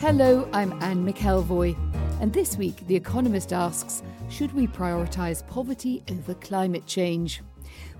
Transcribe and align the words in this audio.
Hello, 0.00 0.48
I'm 0.54 0.72
Anne 0.82 1.06
McElvoy, 1.06 1.76
and 2.22 2.32
this 2.32 2.56
week 2.56 2.86
The 2.86 2.96
Economist 2.96 3.52
asks 3.52 4.02
Should 4.30 4.50
we 4.54 4.66
prioritise 4.66 5.46
poverty 5.46 6.02
over 6.10 6.32
climate 6.32 6.86
change? 6.86 7.42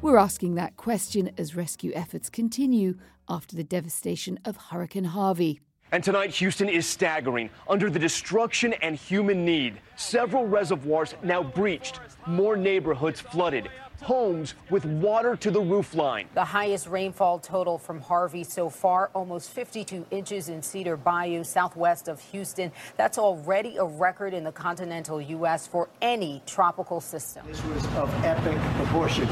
We're 0.00 0.16
asking 0.16 0.54
that 0.54 0.78
question 0.78 1.30
as 1.36 1.54
rescue 1.54 1.92
efforts 1.95 2.30
continue 2.30 2.96
after 3.28 3.54
the 3.54 3.64
devastation 3.64 4.40
of 4.46 4.56
Hurricane 4.56 5.04
Harvey. 5.04 5.60
And 5.92 6.02
tonight, 6.02 6.30
Houston 6.30 6.70
is 6.70 6.86
staggering 6.86 7.50
under 7.68 7.90
the 7.90 7.98
destruction 7.98 8.73
and 8.80 8.96
human 8.96 9.45
need. 9.45 9.78
Several 9.96 10.46
reservoirs 10.46 11.14
now 11.23 11.42
breached, 11.42 12.01
more 12.26 12.56
neighborhoods 12.56 13.20
flooded, 13.20 13.68
homes 14.00 14.54
with 14.70 14.84
water 14.84 15.36
to 15.36 15.50
the 15.50 15.60
roof 15.60 15.95
line. 15.95 16.28
The 16.34 16.45
highest 16.45 16.86
rainfall 16.88 17.38
total 17.38 17.78
from 17.78 18.00
Harvey 18.00 18.45
so 18.45 18.68
far, 18.68 19.10
almost 19.14 19.50
52 19.50 20.06
inches 20.10 20.48
in 20.48 20.62
Cedar 20.62 20.96
Bayou, 20.96 21.45
southwest 21.45 22.09
of 22.09 22.21
Houston. 22.32 22.73
That's 22.96 23.18
already 23.18 23.76
a 23.76 23.84
record 23.84 24.34
in 24.34 24.45
the 24.45 24.52
continental 24.52 25.21
U.S. 25.21 25.66
for 25.66 25.88
any 26.01 26.43
tropical 26.46 27.01
system. 27.01 27.46
This 27.46 27.65
was 27.65 27.84
of 27.96 28.12
epic 28.24 28.59
proportion. 28.76 29.28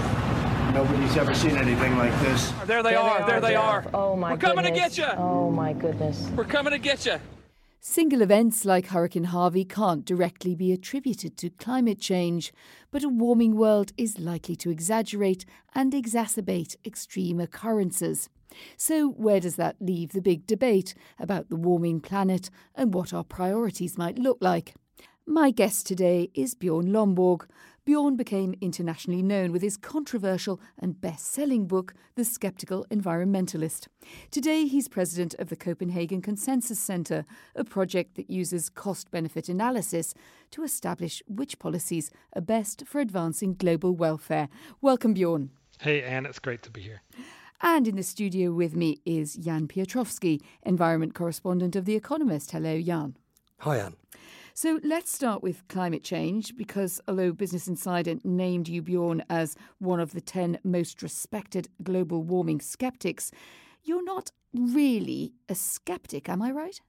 Nobody's 0.72 1.16
ever 1.16 1.34
seen 1.34 1.56
anything 1.56 1.96
like 1.96 2.12
this. 2.20 2.52
There 2.66 2.82
they 2.82 2.94
are. 2.94 3.26
There 3.26 3.40
they 3.40 3.54
are. 3.54 3.84
Oh, 3.94 4.12
oh 4.12 4.16
my 4.16 4.36
goodness. 4.36 4.48
We're 4.48 4.54
coming 4.54 4.74
to 4.74 4.80
get 4.80 4.98
you. 4.98 5.06
Oh 5.16 5.50
my 5.50 5.72
goodness. 5.72 6.28
We're 6.36 6.44
coming 6.44 6.72
to 6.72 6.78
get 6.78 7.06
you. 7.06 7.18
Single 7.80 8.22
events 8.22 8.64
like 8.64 8.86
Hurricane 8.86 9.24
Harvey 9.24 9.64
can't 9.64 10.04
directly 10.04 10.56
be 10.56 10.72
attributed 10.72 11.36
to 11.36 11.50
climate 11.50 12.00
change, 12.00 12.52
but 12.90 13.04
a 13.04 13.08
warming 13.08 13.56
world 13.56 13.92
is 13.96 14.18
likely 14.18 14.56
to 14.56 14.70
exaggerate 14.70 15.44
and 15.76 15.92
exacerbate 15.92 16.74
extreme 16.84 17.38
occurrences. 17.38 18.28
So, 18.76 19.10
where 19.10 19.38
does 19.38 19.54
that 19.56 19.76
leave 19.80 20.10
the 20.10 20.20
big 20.20 20.44
debate 20.44 20.94
about 21.20 21.50
the 21.50 21.56
warming 21.56 22.00
planet 22.00 22.50
and 22.74 22.92
what 22.92 23.12
our 23.12 23.24
priorities 23.24 23.96
might 23.96 24.18
look 24.18 24.38
like? 24.40 24.74
My 25.24 25.52
guest 25.52 25.86
today 25.86 26.30
is 26.34 26.54
Bjorn 26.54 26.86
Lomborg. 26.86 27.46
Bjorn 27.88 28.16
became 28.16 28.54
internationally 28.60 29.22
known 29.22 29.50
with 29.50 29.62
his 29.62 29.78
controversial 29.78 30.60
and 30.78 31.00
best 31.00 31.24
selling 31.32 31.66
book, 31.66 31.94
The 32.16 32.24
Skeptical 32.26 32.84
Environmentalist. 32.90 33.86
Today, 34.30 34.66
he's 34.66 34.88
president 34.88 35.34
of 35.38 35.48
the 35.48 35.56
Copenhagen 35.56 36.20
Consensus 36.20 36.78
Centre, 36.78 37.24
a 37.56 37.64
project 37.64 38.16
that 38.16 38.28
uses 38.28 38.68
cost 38.68 39.10
benefit 39.10 39.48
analysis 39.48 40.12
to 40.50 40.64
establish 40.64 41.22
which 41.26 41.58
policies 41.58 42.10
are 42.34 42.42
best 42.42 42.86
for 42.86 43.00
advancing 43.00 43.54
global 43.54 43.96
welfare. 43.96 44.50
Welcome, 44.82 45.14
Bjorn. 45.14 45.48
Hey, 45.80 46.02
Anne, 46.02 46.26
it's 46.26 46.38
great 46.38 46.62
to 46.64 46.70
be 46.70 46.82
here. 46.82 47.00
And 47.62 47.88
in 47.88 47.96
the 47.96 48.02
studio 48.02 48.52
with 48.52 48.76
me 48.76 49.00
is 49.06 49.34
Jan 49.34 49.66
Piotrowski, 49.66 50.42
environment 50.62 51.14
correspondent 51.14 51.74
of 51.74 51.86
The 51.86 51.96
Economist. 51.96 52.50
Hello, 52.50 52.78
Jan. 52.82 53.16
Hi, 53.60 53.78
Anne. 53.78 53.96
So 54.60 54.80
let's 54.82 55.14
start 55.14 55.40
with 55.40 55.68
climate 55.68 56.02
change 56.02 56.56
because 56.56 57.00
although 57.06 57.30
Business 57.30 57.68
Insider 57.68 58.16
named 58.24 58.66
you, 58.66 58.82
Bjorn, 58.82 59.22
as 59.30 59.54
one 59.78 60.00
of 60.00 60.10
the 60.10 60.20
10 60.20 60.58
most 60.64 61.00
respected 61.00 61.68
global 61.84 62.24
warming 62.24 62.60
skeptics, 62.60 63.30
you're 63.84 64.04
not 64.04 64.32
really 64.52 65.32
a 65.48 65.54
skeptic, 65.54 66.28
am 66.28 66.42
I 66.42 66.50
right? 66.50 66.80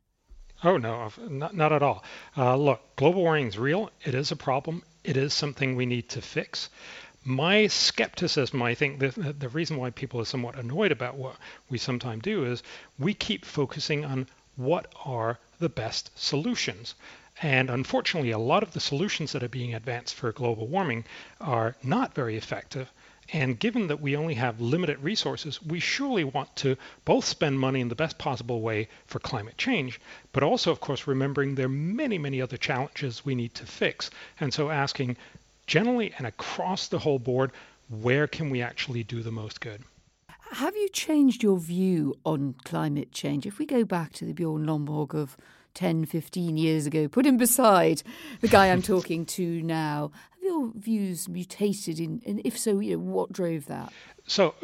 Oh, 0.63 0.78
no, 0.78 1.12
not, 1.29 1.56
not 1.56 1.72
at 1.72 1.84
all. 1.84 2.03
Uh, 2.35 2.56
look, 2.56 2.81
global 2.96 3.22
warming 3.22 3.50
is 3.50 3.59
real. 3.59 3.91
It 4.03 4.16
is 4.16 4.31
a 4.31 4.35
problem. 4.35 4.81
It 5.03 5.16
is 5.16 5.31
something 5.35 5.75
we 5.75 5.85
need 5.85 6.09
to 6.09 6.24
fix. 6.24 6.69
My 7.24 7.68
skepticism, 7.68 8.63
I 8.63 8.74
think, 8.74 8.97
the, 8.97 9.35
the 9.38 9.50
reason 9.50 9.78
why 9.78 9.91
people 9.91 10.19
are 10.19 10.25
somewhat 10.25 10.58
annoyed 10.58 10.91
about 10.91 11.18
what 11.18 11.35
we 11.69 11.78
sometimes 11.78 12.24
do 12.24 12.46
is 12.46 12.63
we 12.97 13.13
keep 13.13 13.46
focusing 13.46 14.06
on 14.06 14.25
what 14.56 14.91
are 15.06 15.38
the 15.59 15.69
best 15.69 16.09
solutions. 16.16 16.96
And 17.41 17.69
unfortunately, 17.69 18.31
a 18.31 18.38
lot 18.38 18.63
of 18.63 18.73
the 18.73 18.79
solutions 18.79 19.31
that 19.31 19.44
are 19.44 19.50
being 19.50 19.73
advanced 19.73 20.16
for 20.16 20.31
global 20.31 20.67
warming 20.67 21.05
are 21.39 21.75
not 21.81 22.13
very 22.13 22.35
effective. 22.35 22.91
And 23.31 23.59
given 23.59 23.88
that 23.88 24.01
we 24.01 24.16
only 24.16 24.33
have 24.33 24.59
limited 24.59 25.03
resources, 25.03 25.61
we 25.61 25.79
surely 25.79 26.23
want 26.23 26.55
to 26.57 26.75
both 27.05 27.25
spend 27.25 27.59
money 27.59 27.79
in 27.79 27.88
the 27.88 27.95
best 27.95 28.17
possible 28.17 28.61
way 28.61 28.88
for 29.05 29.19
climate 29.19 29.57
change, 29.57 30.01
but 30.33 30.44
also, 30.44 30.72
of 30.72 30.79
course, 30.79 31.07
remembering 31.07 31.55
there 31.55 31.67
are 31.67 31.69
many, 31.69 32.17
many 32.17 32.41
other 32.41 32.57
challenges 32.57 33.23
we 33.23 33.35
need 33.35 33.53
to 33.55 33.66
fix. 33.66 34.09
And 34.39 34.53
so 34.53 34.72
asking 34.72 35.16
generally 35.67 36.13
and 36.17 36.25
across 36.25 36.88
the 36.88 36.99
whole 36.99 37.19
board, 37.19 37.51
where 37.89 38.28
can 38.28 38.49
we 38.49 38.61
actually 38.61 39.03
do 39.03 39.22
the 39.22 39.31
most 39.31 39.61
good? 39.61 39.83
Have 40.51 40.75
you 40.75 40.89
changed 40.89 41.44
your 41.44 41.59
view 41.59 42.16
on 42.25 42.55
climate 42.63 43.11
change? 43.11 43.45
If 43.45 43.59
we 43.59 43.67
go 43.67 43.85
back 43.85 44.11
to 44.13 44.25
the 44.25 44.33
Bjorn 44.33 44.66
Lomborg 44.66 45.13
of 45.13 45.38
10, 45.79 46.03
15 46.03 46.57
years 46.57 46.85
ago, 46.85 47.07
put 47.07 47.25
him 47.25 47.38
beside 47.38 48.03
the 48.41 48.50
guy 48.50 48.69
I'm 48.69 48.81
talking 48.94 49.25
to 49.28 49.62
now, 49.62 50.12
have 50.31 50.44
your 50.44 50.72
views 50.75 51.29
mutated? 51.29 52.01
In, 52.01 52.22
and 52.25 52.41
if 52.44 52.57
so, 52.57 52.79
you 52.79 52.97
know, 52.97 53.03
what 53.03 53.31
drove 53.31 53.66
that? 53.67 53.94
So 54.28 54.56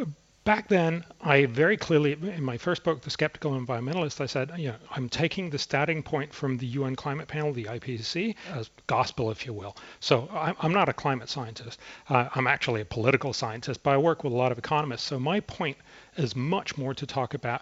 back 0.43 0.67
then, 0.67 1.05
I 1.21 1.45
very 1.45 1.77
clearly, 1.77 2.11
in 2.11 2.43
my 2.43 2.57
first 2.57 2.83
book, 2.83 3.01
The 3.01 3.09
Skeptical 3.09 3.57
Environmentalist, 3.57 4.19
I 4.19 4.25
said, 4.25 4.51
you 4.57 4.67
know, 4.67 4.75
I'm 4.91 5.07
taking 5.07 5.49
the 5.49 5.57
starting 5.57 6.03
point 6.03 6.33
from 6.33 6.57
the 6.57 6.67
UN 6.67 6.97
climate 6.97 7.29
panel, 7.29 7.53
the 7.53 7.63
IPCC, 7.63 8.35
as 8.53 8.69
gospel, 8.87 9.31
if 9.31 9.45
you 9.45 9.53
will. 9.53 9.77
So 10.01 10.27
I'm 10.33 10.73
not 10.73 10.89
a 10.89 10.93
climate 10.93 11.29
scientist. 11.29 11.79
Uh, 12.09 12.27
I'm 12.35 12.45
actually 12.45 12.81
a 12.81 12.85
political 12.85 13.31
scientist, 13.31 13.83
but 13.83 13.91
I 13.91 13.97
work 13.97 14.25
with 14.25 14.33
a 14.33 14.35
lot 14.35 14.51
of 14.51 14.57
economists. 14.57 15.03
So 15.03 15.17
my 15.17 15.39
point 15.39 15.77
is 16.17 16.35
much 16.35 16.77
more 16.77 16.93
to 16.93 17.05
talk 17.05 17.33
about 17.33 17.61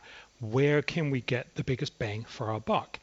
where 0.52 0.81
can 0.81 1.09
we 1.09 1.22
get 1.22 1.56
the 1.56 1.64
biggest 1.64 1.97
bang 2.00 2.25
for 2.28 2.52
our 2.52 2.59
buck? 2.59 3.00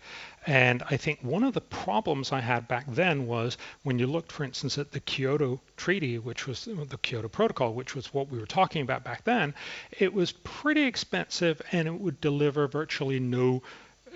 And 0.46 0.82
I 0.88 0.96
think 0.96 1.22
one 1.22 1.44
of 1.44 1.52
the 1.52 1.60
problems 1.60 2.32
I 2.32 2.40
had 2.40 2.66
back 2.66 2.86
then 2.88 3.26
was 3.26 3.58
when 3.82 3.98
you 3.98 4.06
looked, 4.06 4.32
for 4.32 4.44
instance, 4.44 4.78
at 4.78 4.92
the 4.92 5.00
Kyoto 5.00 5.60
Treaty, 5.76 6.18
which 6.18 6.46
was 6.46 6.64
the 6.64 6.98
Kyoto 7.02 7.28
Protocol, 7.28 7.74
which 7.74 7.94
was 7.94 8.14
what 8.14 8.28
we 8.28 8.38
were 8.38 8.46
talking 8.46 8.82
about 8.82 9.04
back 9.04 9.24
then, 9.24 9.54
it 9.98 10.14
was 10.14 10.32
pretty 10.32 10.82
expensive 10.82 11.60
and 11.72 11.86
it 11.86 12.00
would 12.00 12.20
deliver 12.20 12.66
virtually 12.66 13.20
no 13.20 13.62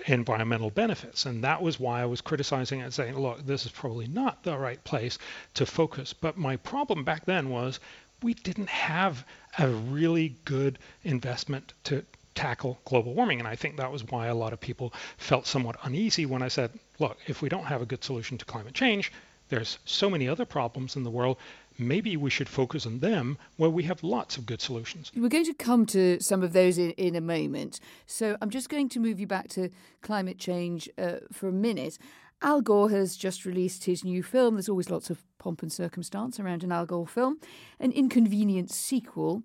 environmental 0.07 0.69
benefits. 0.71 1.25
And 1.25 1.43
that 1.43 1.61
was 1.61 1.79
why 1.79 2.01
I 2.01 2.05
was 2.05 2.21
criticizing 2.21 2.79
it 2.79 2.83
and 2.85 2.93
saying, 2.93 3.17
look, 3.17 3.45
this 3.45 3.65
is 3.65 3.71
probably 3.71 4.07
not 4.07 4.43
the 4.43 4.57
right 4.57 4.83
place 4.83 5.17
to 5.53 5.65
focus. 5.65 6.13
But 6.13 6.37
my 6.37 6.57
problem 6.57 7.03
back 7.03 7.25
then 7.25 7.49
was 7.49 7.79
we 8.23 8.33
didn't 8.33 8.69
have 8.69 9.25
a 9.59 9.69
really 9.69 10.35
good 10.43 10.79
investment 11.03 11.73
to 11.85 12.03
tackle 12.35 12.79
global 12.85 13.13
warming. 13.13 13.39
And 13.39 13.47
I 13.47 13.55
think 13.55 13.77
that 13.77 13.91
was 13.91 14.03
why 14.03 14.27
a 14.27 14.35
lot 14.35 14.53
of 14.53 14.59
people 14.59 14.93
felt 15.17 15.47
somewhat 15.47 15.77
uneasy 15.83 16.25
when 16.25 16.41
I 16.41 16.49
said, 16.49 16.71
look, 16.99 17.17
if 17.27 17.41
we 17.41 17.49
don't 17.49 17.65
have 17.65 17.81
a 17.81 17.85
good 17.85 18.03
solution 18.03 18.37
to 18.37 18.45
climate 18.45 18.73
change, 18.73 19.11
there's 19.49 19.77
so 19.85 20.09
many 20.09 20.27
other 20.27 20.45
problems 20.45 20.95
in 20.95 21.03
the 21.03 21.09
world. 21.09 21.37
Maybe 21.77 22.15
we 22.17 22.29
should 22.29 22.49
focus 22.49 22.85
on 22.85 22.99
them 22.99 23.37
where 23.57 23.69
we 23.69 23.83
have 23.83 24.01
lots 24.03 24.37
of 24.37 24.45
good 24.45 24.61
solutions. 24.61 25.11
We're 25.15 25.29
going 25.29 25.45
to 25.45 25.53
come 25.53 25.85
to 25.87 26.19
some 26.19 26.41
of 26.41 26.53
those 26.53 26.77
in, 26.77 26.91
in 26.91 27.15
a 27.15 27.21
moment. 27.21 27.79
So 28.07 28.37
I'm 28.41 28.49
just 28.49 28.69
going 28.69 28.89
to 28.89 28.99
move 28.99 29.19
you 29.19 29.27
back 29.27 29.49
to 29.49 29.69
climate 30.01 30.37
change 30.37 30.89
uh, 30.97 31.17
for 31.31 31.49
a 31.49 31.51
minute. 31.51 31.97
Al 32.41 32.61
Gore 32.61 32.89
has 32.89 33.15
just 33.15 33.45
released 33.45 33.85
his 33.85 34.03
new 34.03 34.23
film. 34.23 34.55
There's 34.55 34.69
always 34.69 34.89
lots 34.89 35.09
of 35.09 35.23
pomp 35.37 35.61
and 35.61 35.71
circumstance 35.71 36.39
around 36.39 36.63
an 36.63 36.71
Al 36.71 36.85
Gore 36.85 37.07
film, 37.07 37.39
an 37.79 37.91
inconvenient 37.91 38.71
sequel. 38.71 39.43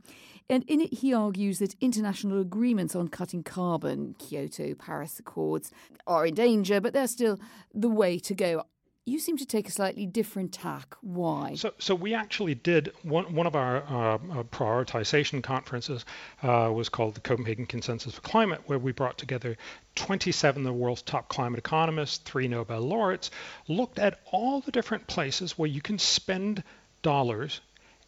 And 0.50 0.64
in 0.66 0.80
it, 0.80 0.92
he 0.92 1.14
argues 1.14 1.60
that 1.60 1.76
international 1.80 2.40
agreements 2.40 2.96
on 2.96 3.06
cutting 3.06 3.44
carbon, 3.44 4.16
Kyoto, 4.18 4.74
Paris 4.74 5.20
Accords, 5.20 5.70
are 6.08 6.26
in 6.26 6.34
danger, 6.34 6.80
but 6.80 6.92
they're 6.92 7.06
still 7.06 7.38
the 7.72 7.88
way 7.88 8.18
to 8.18 8.34
go. 8.34 8.64
You 9.06 9.20
seem 9.20 9.36
to 9.38 9.46
take 9.46 9.68
a 9.68 9.70
slightly 9.70 10.06
different 10.06 10.52
tack. 10.52 10.96
Why? 11.02 11.54
So, 11.54 11.72
so 11.78 11.94
we 11.94 12.14
actually 12.14 12.56
did 12.56 12.92
one. 13.02 13.32
One 13.32 13.46
of 13.46 13.54
our 13.54 13.76
uh, 13.76 14.14
uh, 14.14 14.42
prioritization 14.42 15.40
conferences 15.40 16.04
uh, 16.42 16.70
was 16.74 16.88
called 16.88 17.14
the 17.14 17.20
Copenhagen 17.20 17.66
Consensus 17.66 18.14
for 18.14 18.20
Climate, 18.20 18.60
where 18.66 18.78
we 18.78 18.90
brought 18.90 19.18
together 19.18 19.56
27 19.94 20.62
of 20.62 20.64
the 20.64 20.72
world's 20.72 21.02
top 21.02 21.28
climate 21.28 21.58
economists, 21.58 22.18
three 22.18 22.48
Nobel 22.48 22.80
laureates, 22.80 23.30
looked 23.68 24.00
at 24.00 24.18
all 24.32 24.60
the 24.60 24.72
different 24.72 25.06
places 25.06 25.56
where 25.56 25.68
you 25.68 25.80
can 25.80 25.98
spend 25.98 26.64
dollars 27.02 27.60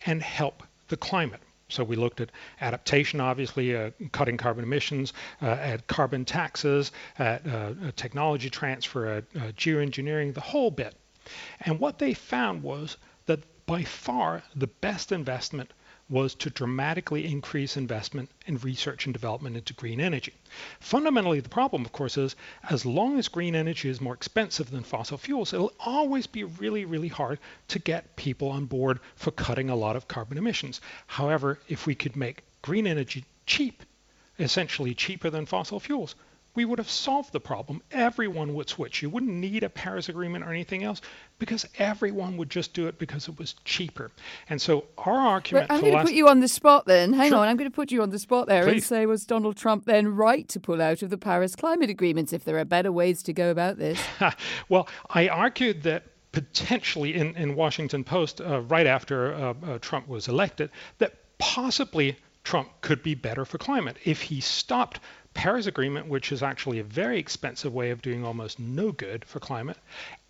and 0.05 0.21
help 0.21 0.65
the 0.89 0.97
climate. 0.97 1.41
So 1.73 1.85
we 1.85 1.97
looked 1.97 2.21
at 2.21 2.31
adaptation, 2.61 3.21
obviously, 3.21 3.75
uh, 3.75 3.91
cutting 4.13 4.37
carbon 4.37 4.65
emissions, 4.65 5.13
uh, 5.41 5.47
at 5.47 5.87
carbon 5.87 6.25
taxes, 6.25 6.93
at 7.19 7.47
uh, 7.47 7.73
technology 7.97 8.51
transfer, 8.51 9.07
at 9.07 9.33
geoengineering, 9.57 10.35
the 10.35 10.41
whole 10.41 10.71
bit. 10.71 10.95
And 11.61 11.79
what 11.79 11.99
they 11.99 12.15
found 12.15 12.63
was 12.63 12.97
that 13.27 13.41
by 13.67 13.85
far 13.85 14.43
the 14.55 14.67
best 14.67 15.13
investment 15.13 15.73
was 16.09 16.35
to 16.35 16.51
dramatically 16.51 17.25
increase 17.25 17.77
investment 17.77 18.31
in 18.47 18.59
research 18.59 19.07
and 19.07 19.13
development 19.13 19.57
into 19.57 19.73
green 19.73 20.01
energy. 20.01 20.35
Fundamentally, 20.81 21.41
the 21.41 21.49
problem, 21.49 21.85
of 21.85 21.93
course, 21.93 22.19
is 22.19 22.37
as 22.69 22.85
long 22.85 23.19
as 23.19 23.29
green 23.29 23.55
energy 23.55 23.89
is 23.89 24.01
more 24.01 24.15
expensive 24.15 24.71
than 24.71 24.83
fossil 24.83 25.17
fuels, 25.17 25.53
it'll 25.53 25.73
always 25.81 26.27
be 26.27 26.45
really, 26.45 26.85
really 26.85 27.09
hard 27.09 27.39
to 27.69 27.79
get 27.79 28.17
people 28.17 28.49
on 28.49 28.67
board 28.67 29.01
for 29.15 29.31
cutting 29.31 29.71
a 29.71 29.77
lot 29.77 29.97
of 29.97 30.09
carbon 30.09 30.39
emissions. 30.39 30.81
However, 31.07 31.59
if 31.69 31.87
we 31.87 31.95
could 31.95 32.17
make 32.17 32.43
green 32.61 32.87
energy 32.87 33.25
cheap, 33.47 33.83
essentially 34.39 34.95
cheaper 34.95 35.31
than 35.31 35.47
fossil 35.47 35.81
fuels, 35.81 36.15
we 36.55 36.65
would 36.65 36.79
have 36.79 36.91
solved 36.91 37.33
the 37.33 37.41
problem. 37.41 37.83
Everyone 37.91 38.55
would 38.55 38.69
switch. 38.69 39.03
You 39.03 39.09
wouldn't 39.09 39.33
need 39.33 39.63
a 39.63 39.71
Paris 39.71 40.09
Agreement 40.09 40.45
or 40.45 40.51
anything 40.51 40.85
else 40.85 41.01
because 41.39 41.67
everyone 41.79 42.37
would 42.37 42.51
just 42.51 42.75
do 42.75 42.87
it 42.89 42.99
because 42.99 43.29
it 43.29 43.39
was 43.39 43.55
cheaper. 43.65 44.11
And 44.51 44.61
so 44.61 44.85
our 44.99 45.15
argument. 45.15 45.71
I'm 45.71 45.81
going 45.81 45.97
to 45.97 46.03
put 46.03 46.13
you 46.13 46.29
on 46.29 46.41
the 46.41 46.49
spot 46.49 46.85
then. 46.87 47.15
Hang 47.15 47.31
sure. 47.31 47.39
on, 47.39 47.49
I'm 47.49 47.57
going 47.57 47.71
to 47.71 47.75
put 47.75 47.91
you 47.91 48.03
on 48.03 48.11
the 48.11 48.19
spot 48.19 48.49
there 48.49 48.65
Please. 48.65 48.73
and 48.73 48.83
say, 48.85 49.07
was 49.07 49.25
Donald 49.25 49.57
Trump 49.57 49.87
then 49.87 50.15
right 50.15 50.47
to 50.49 50.61
pull 50.61 50.83
out 50.83 51.03
of 51.03 51.11
the 51.11 51.19
Paris 51.19 51.57
climate 51.57 51.89
agreements 51.89 52.33
if 52.33 52.45
there 52.45 52.59
are 52.59 52.65
better 52.65 52.93
ways 52.93 53.23
to 53.25 53.33
go 53.33 53.51
about 53.51 53.79
this? 53.79 54.01
well, 54.69 54.89
I 55.11 55.29
argued 55.29 55.83
that 55.85 56.05
potentially 56.33 57.15
in, 57.15 57.35
in 57.37 57.55
Washington 57.55 58.05
Post 58.05 58.41
uh, 58.41 58.61
right 58.63 58.87
after 58.87 59.35
uh, 59.35 59.55
uh, 59.65 59.79
Trump 59.79 60.09
was 60.09 60.29
elected 60.29 60.71
that 60.99 61.15
possibly 61.39 62.17
Trump 62.45 62.69
could 62.81 63.03
be 63.03 63.15
better 63.15 63.45
for 63.45 63.59
climate 63.59 63.97
if 64.05 64.23
he 64.23 64.41
stopped 64.41 65.01
Paris 65.35 65.67
Agreement, 65.67 66.07
which 66.07 66.33
is 66.33 66.43
actually 66.43 66.79
a 66.79 66.85
very 66.85 67.19
expensive 67.19 67.73
way 67.73 67.91
of 67.91 68.03
doing 68.03 68.25
almost 68.25 68.59
no 68.59 68.93
good 68.93 69.25
for 69.25 69.41
climate, 69.41 69.79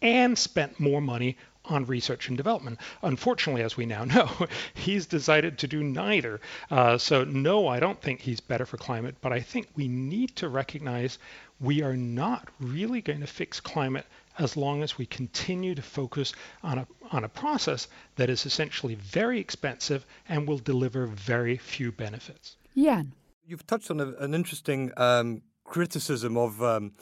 and 0.01 0.39
spent 0.39 0.79
more 0.81 1.01
money 1.01 1.37
on 1.65 1.85
research 1.87 2.29
and 2.29 2.37
development. 2.37 2.79
Unfortunately, 3.03 3.63
as 3.63 3.77
we 3.77 3.87
now 3.87 4.05
know, 4.07 4.47
he's 4.75 5.07
decided 5.07 5.59
to 5.59 5.69
do 5.69 5.83
neither. 5.83 6.41
Uh, 6.71 6.99
so, 6.99 7.25
no, 7.25 7.69
I 7.69 7.81
don't 7.81 8.01
think 8.01 8.21
he's 8.21 8.41
better 8.41 8.67
for 8.67 8.77
climate, 8.77 9.17
but 9.21 9.33
I 9.33 9.41
think 9.41 9.69
we 9.77 9.89
need 9.89 10.35
to 10.37 10.49
recognize 10.49 11.19
we 11.61 11.83
are 11.83 11.97
not 11.97 12.49
really 12.59 13.01
going 13.01 13.21
to 13.21 13.27
fix 13.27 13.61
climate 13.61 14.07
as 14.39 14.57
long 14.57 14.83
as 14.83 14.99
we 14.99 15.07
continue 15.07 15.75
to 15.75 15.83
focus 15.83 16.33
on 16.63 16.79
a, 16.79 16.87
on 17.11 17.25
a 17.25 17.29
process 17.29 17.87
that 18.17 18.31
is 18.31 18.47
essentially 18.47 18.95
very 18.95 19.39
expensive 19.39 20.07
and 20.29 20.49
will 20.49 20.59
deliver 20.59 21.07
very 21.07 21.57
few 21.57 21.93
benefits. 21.93 22.57
Jan. 22.77 23.13
You've 23.45 23.67
touched 23.67 23.91
on 23.91 24.01
a, 24.01 24.09
an 24.21 24.35
interesting 24.35 24.93
um, 24.97 25.43
criticism 25.65 26.37
of, 26.37 26.63
um, 26.63 26.93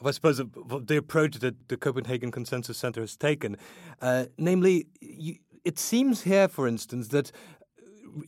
of, 0.00 0.06
I 0.06 0.10
suppose, 0.12 0.38
of, 0.38 0.86
the 0.86 0.96
approach 0.96 1.36
that 1.36 1.68
the 1.68 1.76
Copenhagen 1.76 2.30
Consensus 2.30 2.78
Center 2.78 3.02
has 3.02 3.16
taken. 3.16 3.56
Uh, 4.00 4.26
namely, 4.38 4.86
you, 5.00 5.36
it 5.64 5.78
seems 5.78 6.22
here, 6.22 6.48
for 6.48 6.66
instance, 6.66 7.08
that 7.08 7.32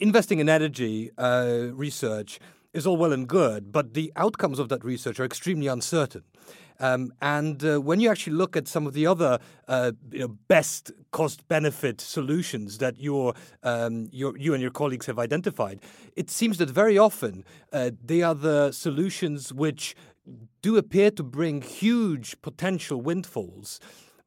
investing 0.01 0.39
in 0.39 0.49
energy 0.49 1.11
uh, 1.17 1.69
research 1.73 2.39
is 2.75 2.87
all 2.87 2.97
well 2.97 3.13
and 3.13 3.27
good, 3.27 3.73
but 3.73 3.95
the 3.95 4.13
outcomes 4.17 4.59
of 4.59 4.69
that 4.69 4.85
research 4.85 5.19
are 5.19 5.25
extremely 5.25 5.67
uncertain. 5.67 6.25
Um, 6.83 7.13
and 7.23 7.65
uh, 7.65 7.81
when 7.81 8.01
you 8.01 8.11
actually 8.11 8.35
look 8.35 8.57
at 8.57 8.67
some 8.67 8.89
of 8.89 8.93
the 8.93 9.07
other 9.07 9.39
uh, 9.69 9.93
you 10.11 10.19
know, 10.19 10.29
best 10.49 10.91
cost 11.13 11.47
benefit 11.47 12.01
solutions 12.01 12.79
that 12.79 12.99
your, 12.99 13.35
um, 13.63 14.09
your, 14.11 14.37
you 14.37 14.53
and 14.53 14.61
your 14.61 14.73
colleagues 14.73 15.07
have 15.07 15.19
identified, 15.19 15.79
it 16.17 16.29
seems 16.29 16.59
that 16.59 16.69
very 16.69 16.99
often 16.99 17.45
uh, 17.73 17.93
they 18.05 18.21
are 18.23 18.35
the 18.35 18.73
solutions 18.73 19.53
which 19.53 19.95
do 20.61 20.77
appear 20.77 21.13
to 21.13 21.23
bring 21.23 21.63
huge 21.63 22.41
potential 22.43 23.01
windfalls, 23.01 23.79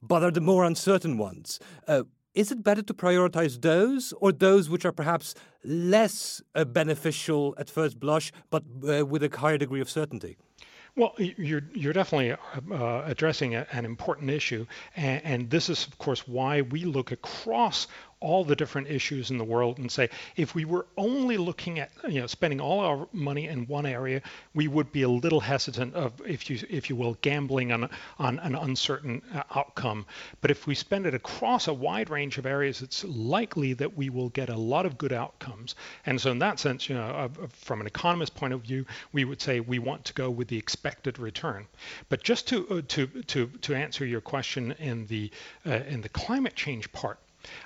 but 0.01 0.23
are 0.23 0.31
the 0.31 0.41
more 0.41 0.63
uncertain 0.63 1.17
ones. 1.17 1.59
Uh, 1.89 2.03
is 2.33 2.51
it 2.51 2.63
better 2.63 2.81
to 2.81 2.93
prioritize 2.93 3.61
those 3.61 4.13
or 4.19 4.31
those 4.31 4.69
which 4.69 4.85
are 4.85 4.91
perhaps 4.93 5.35
less 5.63 6.41
uh, 6.53 6.63
beneficial 6.63 7.53
at 7.57 7.69
first 7.69 7.99
blush, 7.99 8.31
but 8.49 8.63
uh, 8.87 9.05
with 9.05 9.23
a 9.23 9.37
higher 9.37 9.57
degree 9.57 9.81
of 9.81 9.89
certainty? 9.89 10.37
Well, 10.97 11.13
you're 11.17 11.63
you're 11.73 11.91
definitely 11.91 12.31
uh, 12.31 13.03
addressing 13.05 13.55
a, 13.55 13.67
an 13.73 13.83
important 13.83 14.29
issue, 14.29 14.65
and, 14.95 15.21
and, 15.25 15.49
this 15.49 15.69
is, 15.69 15.85
of 15.87 15.97
course, 15.97 16.25
why 16.25 16.61
we 16.61 16.85
look 16.85 17.11
across 17.11 17.87
all 18.25 18.43
the 18.43 18.55
different 18.55 18.87
issues 18.87 19.29
in 19.29 19.37
the 19.37 19.43
world 19.43 19.77
and 19.77 19.91
say 19.91 20.09
if 20.35 20.55
we 20.55 20.65
were 20.65 20.87
only 20.97 21.37
looking 21.37 21.77
at 21.77 21.91
you 22.09 22.19
know 22.19 22.25
spending 22.25 22.59
all 22.59 22.79
our 22.79 23.07
money 23.13 23.47
in 23.47 23.67
one 23.67 23.85
area 23.85 24.19
we 24.55 24.67
would 24.67 24.91
be 24.91 25.03
a 25.03 25.09
little 25.09 25.39
hesitant 25.39 25.93
of 25.93 26.11
if 26.25 26.49
you 26.49 26.59
if 26.67 26.89
you 26.89 26.95
will 26.95 27.15
gambling 27.21 27.71
on 27.71 27.87
on 28.17 28.39
an 28.39 28.55
uncertain 28.55 29.21
uh, 29.31 29.43
outcome. 29.55 30.07
But 30.41 30.49
if 30.49 30.65
we 30.65 30.73
spend 30.73 31.05
it 31.05 31.13
across 31.13 31.67
a 31.67 31.73
wide 31.73 32.09
range 32.09 32.39
of 32.39 32.47
areas 32.47 32.81
it's 32.81 33.03
likely 33.03 33.73
that 33.73 33.95
we 33.95 34.09
will 34.09 34.29
get 34.29 34.49
a 34.49 34.57
lot 34.57 34.87
of 34.87 34.97
good 34.97 35.13
outcomes. 35.13 35.75
And 36.07 36.19
so 36.19 36.31
in 36.31 36.39
that 36.39 36.59
sense 36.59 36.89
you 36.89 36.95
know 36.95 37.29
from 37.49 37.79
an 37.79 37.85
economist 37.85 38.33
point 38.33 38.53
of 38.53 38.61
view 38.61 38.87
we 39.13 39.23
would 39.23 39.39
say 39.39 39.59
we 39.59 39.77
want 39.77 40.03
to 40.05 40.13
go 40.13 40.31
with 40.31 40.47
the 40.47 40.57
expected 40.57 41.19
return. 41.19 41.67
But 42.09 42.23
just 42.23 42.47
to 42.47 42.67
uh, 42.69 42.81
to 42.87 43.05
to 43.05 43.47
to 43.61 43.75
answer 43.75 44.03
your 44.03 44.21
question 44.21 44.71
in 44.79 45.05
the 45.05 45.29
uh, 45.63 45.81
in 45.93 46.01
the 46.01 46.09
climate 46.09 46.55
change 46.55 46.91
part 46.91 47.19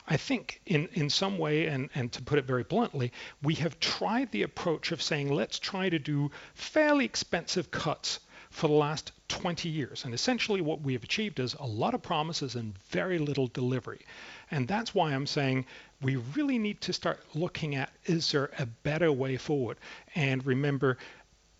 I 0.07 0.17
think 0.17 0.61
in, 0.65 0.89
in 0.93 1.09
some 1.09 1.37
way, 1.37 1.67
and, 1.67 1.89
and 1.95 2.11
to 2.13 2.21
put 2.21 2.39
it 2.39 2.45
very 2.45 2.63
bluntly, 2.63 3.11
we 3.41 3.55
have 3.55 3.79
tried 3.79 4.31
the 4.31 4.43
approach 4.43 4.91
of 4.91 5.01
saying, 5.01 5.33
let's 5.33 5.59
try 5.59 5.89
to 5.89 5.99
do 5.99 6.31
fairly 6.53 7.05
expensive 7.05 7.71
cuts 7.71 8.19
for 8.49 8.67
the 8.67 8.73
last 8.73 9.11
20 9.27 9.69
years. 9.69 10.05
And 10.05 10.13
essentially 10.13 10.59
what 10.59 10.81
we 10.81 10.93
have 10.93 11.03
achieved 11.03 11.39
is 11.39 11.53
a 11.53 11.65
lot 11.65 11.93
of 11.93 12.01
promises 12.01 12.55
and 12.55 12.77
very 12.89 13.19
little 13.19 13.47
delivery. 13.47 13.99
And 14.51 14.67
that's 14.67 14.95
why 14.95 15.13
I'm 15.13 15.27
saying 15.27 15.65
we 16.01 16.15
really 16.15 16.57
need 16.57 16.81
to 16.81 16.93
start 16.93 17.23
looking 17.35 17.75
at 17.75 17.91
is 18.05 18.31
there 18.31 18.49
a 18.57 18.65
better 18.65 19.11
way 19.11 19.37
forward? 19.37 19.77
And 20.15 20.45
remember, 20.45 20.97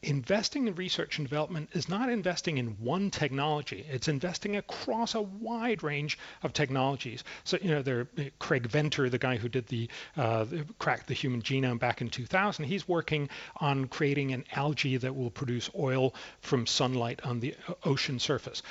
investing 0.01 0.67
in 0.67 0.75
research 0.75 1.17
and 1.17 1.27
development 1.27 1.69
is 1.73 1.89
not 1.89 2.09
investing 2.09 2.57
in 2.57 2.67
one 2.79 3.11
technology. 3.11 3.85
It's 3.89 4.07
investing 4.07 4.55
across 4.55 5.13
a 5.13 5.21
wide 5.21 5.83
range 5.83 6.17
of 6.41 6.53
technologies. 6.53 7.23
So, 7.43 7.57
you 7.61 7.71
know, 7.71 7.81
there, 7.81 8.07
Craig 8.39 8.67
Venter, 8.67 9.09
the 9.09 9.17
guy 9.17 9.37
who 9.37 9.49
did 9.49 9.67
the 9.67 9.89
uh, 10.15 10.45
cracked 10.77 11.07
the 11.07 11.13
human 11.13 11.41
genome 11.41 11.79
back 11.79 12.01
in 12.01 12.09
2000, 12.09 12.65
he's 12.65 12.87
working 12.87 13.29
on 13.57 13.87
creating 13.87 14.31
an 14.31 14.45
algae 14.53 14.97
that 14.97 15.15
will 15.15 15.31
produce 15.31 15.69
oil 15.77 16.13
from 16.41 16.65
sunlight 16.65 17.19
on 17.25 17.41
the 17.41 17.55
ocean 17.83 18.19
surface. 18.19 18.63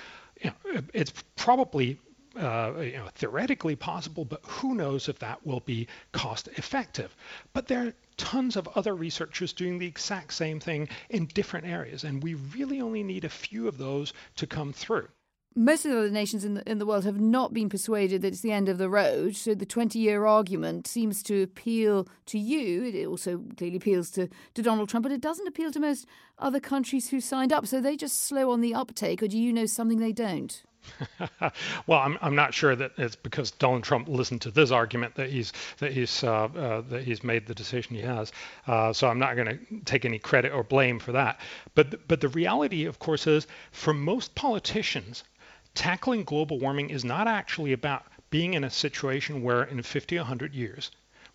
You 0.42 0.52
know, 0.64 0.82
it's 0.94 1.12
probably 1.36 1.98
uh, 2.38 2.80
you 2.80 2.92
know, 2.92 3.08
theoretically 3.14 3.76
possible, 3.76 4.24
but 4.24 4.40
who 4.44 4.74
knows 4.74 5.08
if 5.08 5.18
that 5.18 5.44
will 5.44 5.60
be 5.60 5.88
cost 6.12 6.48
effective. 6.56 7.14
But 7.52 7.66
there 7.66 7.86
are 7.86 7.94
tons 8.16 8.56
of 8.56 8.68
other 8.74 8.94
researchers 8.94 9.52
doing 9.52 9.78
the 9.78 9.86
exact 9.86 10.32
same 10.32 10.60
thing 10.60 10.88
in 11.10 11.26
different 11.26 11.66
areas, 11.66 12.04
and 12.04 12.22
we 12.22 12.34
really 12.34 12.80
only 12.80 13.02
need 13.02 13.24
a 13.24 13.28
few 13.28 13.66
of 13.68 13.78
those 13.78 14.12
to 14.36 14.46
come 14.46 14.72
through. 14.72 15.08
Most 15.56 15.84
of 15.84 15.90
the 15.90 15.98
other 15.98 16.10
nations 16.10 16.44
in 16.44 16.54
the, 16.54 16.70
in 16.70 16.78
the 16.78 16.86
world 16.86 17.04
have 17.04 17.18
not 17.18 17.52
been 17.52 17.68
persuaded 17.68 18.22
that 18.22 18.28
it's 18.28 18.42
the 18.42 18.52
end 18.52 18.68
of 18.68 18.78
the 18.78 18.88
road. 18.88 19.34
So 19.34 19.54
the 19.54 19.66
20 19.66 19.98
year 19.98 20.24
argument 20.24 20.86
seems 20.86 21.20
to 21.24 21.42
appeal 21.42 22.06
to 22.26 22.38
you. 22.38 22.84
It 22.84 23.06
also 23.06 23.42
clearly 23.56 23.78
appeals 23.78 24.10
to, 24.12 24.28
to 24.54 24.62
Donald 24.62 24.88
Trump, 24.88 25.02
but 25.02 25.10
it 25.10 25.20
doesn't 25.20 25.48
appeal 25.48 25.72
to 25.72 25.80
most 25.80 26.06
other 26.38 26.60
countries 26.60 27.08
who 27.08 27.20
signed 27.20 27.52
up. 27.52 27.66
So 27.66 27.80
they 27.80 27.96
just 27.96 28.20
slow 28.20 28.52
on 28.52 28.60
the 28.60 28.74
uptake, 28.74 29.20
or 29.20 29.26
do 29.26 29.38
you 29.38 29.52
know 29.52 29.66
something 29.66 29.98
they 29.98 30.12
don't? 30.12 30.62
well, 31.86 32.00
I'm, 32.00 32.18
I'm 32.20 32.34
not 32.34 32.54
sure 32.54 32.74
that 32.74 32.92
it's 32.96 33.16
because 33.16 33.50
Donald 33.52 33.84
Trump 33.84 34.08
listened 34.08 34.42
to 34.42 34.50
this 34.50 34.70
argument 34.70 35.14
that 35.16 35.30
he's 35.30 35.52
that 35.78 35.92
he's 35.92 36.24
uh, 36.24 36.44
uh, 36.44 36.80
that 36.82 37.04
he's 37.04 37.22
made 37.22 37.46
the 37.46 37.54
decision 37.54 37.96
he 37.96 38.02
has. 38.02 38.32
Uh, 38.66 38.92
so 38.92 39.08
I'm 39.08 39.18
not 39.18 39.36
going 39.36 39.48
to 39.48 39.80
take 39.84 40.04
any 40.04 40.18
credit 40.18 40.52
or 40.52 40.62
blame 40.62 40.98
for 40.98 41.12
that. 41.12 41.40
But 41.74 42.06
but 42.08 42.20
the 42.20 42.28
reality, 42.28 42.86
of 42.86 42.98
course, 42.98 43.26
is 43.26 43.46
for 43.70 43.92
most 43.92 44.34
politicians, 44.34 45.24
tackling 45.74 46.24
global 46.24 46.58
warming 46.58 46.90
is 46.90 47.04
not 47.04 47.28
actually 47.28 47.72
about 47.72 48.04
being 48.30 48.54
in 48.54 48.64
a 48.64 48.70
situation 48.70 49.42
where 49.42 49.64
in 49.64 49.82
50, 49.82 50.16
100 50.16 50.54
years 50.54 50.90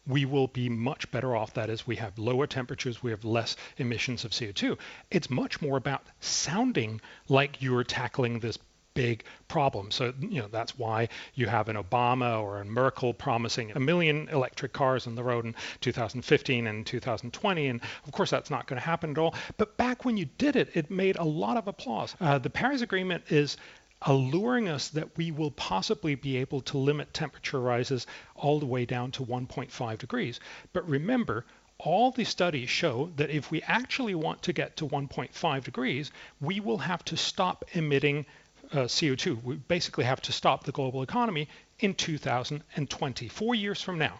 we 0.05 0.25
will 0.25 0.47
be 0.47 0.67
much 0.69 1.09
better 1.11 1.35
off. 1.35 1.53
That 1.53 1.69
is, 1.69 1.87
we 1.87 1.95
have 1.95 2.17
lower 2.19 2.45
temperatures, 2.45 3.01
we 3.01 3.11
have 3.11 3.23
less 3.23 3.55
emissions 3.77 4.25
of 4.25 4.31
CO2. 4.31 4.77
It's 5.11 5.29
much 5.29 5.61
more 5.61 5.77
about 5.77 6.05
sounding 6.19 6.99
like 7.29 7.61
you're 7.61 7.85
tackling 7.85 8.39
this 8.39 8.57
big 8.93 9.23
problem. 9.47 9.91
So, 9.91 10.13
you 10.19 10.41
know, 10.41 10.47
that's 10.47 10.77
why 10.77 11.09
you 11.33 11.47
have 11.47 11.69
an 11.69 11.75
Obama 11.75 12.41
or 12.41 12.59
a 12.59 12.65
Merkel 12.65 13.13
promising 13.13 13.71
a 13.71 13.79
million 13.79 14.29
electric 14.29 14.73
cars 14.73 15.07
on 15.07 15.15
the 15.15 15.23
road 15.23 15.45
in 15.45 15.55
2015 15.81 16.67
and 16.67 16.85
2020. 16.85 17.67
And 17.67 17.81
of 18.05 18.11
course, 18.11 18.29
that's 18.29 18.49
not 18.49 18.67
going 18.67 18.79
to 18.79 18.85
happen 18.85 19.11
at 19.11 19.17
all. 19.17 19.35
But 19.57 19.77
back 19.77 20.05
when 20.05 20.17
you 20.17 20.25
did 20.37 20.55
it, 20.55 20.69
it 20.73 20.91
made 20.91 21.15
a 21.17 21.23
lot 21.23 21.57
of 21.57 21.67
applause. 21.67 22.15
Uh, 22.19 22.37
the 22.37 22.49
Paris 22.49 22.81
Agreement 22.81 23.23
is 23.29 23.57
alluring 24.05 24.67
us 24.67 24.89
that 24.89 25.17
we 25.17 25.31
will 25.31 25.51
possibly 25.51 26.15
be 26.15 26.37
able 26.37 26.61
to 26.61 26.77
limit 26.77 27.13
temperature 27.13 27.59
rises 27.59 28.05
all 28.35 28.59
the 28.59 28.65
way 28.65 28.85
down 28.85 29.11
to 29.11 29.23
1.5 29.23 29.97
degrees. 29.97 30.39
But 30.73 30.87
remember, 30.87 31.45
all 31.79 32.11
the 32.11 32.23
studies 32.23 32.69
show 32.69 33.11
that 33.15 33.29
if 33.29 33.51
we 33.51 33.61
actually 33.63 34.15
want 34.15 34.41
to 34.43 34.53
get 34.53 34.77
to 34.77 34.87
1.5 34.87 35.63
degrees, 35.63 36.11
we 36.39 36.59
will 36.59 36.77
have 36.77 37.03
to 37.05 37.17
stop 37.17 37.65
emitting 37.73 38.25
uh, 38.73 38.85
CO2. 38.85 39.43
We 39.43 39.55
basically 39.55 40.03
have 40.05 40.21
to 40.21 40.31
stop 40.31 40.63
the 40.63 40.71
global 40.71 41.03
economy 41.03 41.47
in 41.79 41.93
2020, 41.93 43.27
four 43.27 43.55
years 43.55 43.81
from 43.81 43.97
now. 43.97 44.19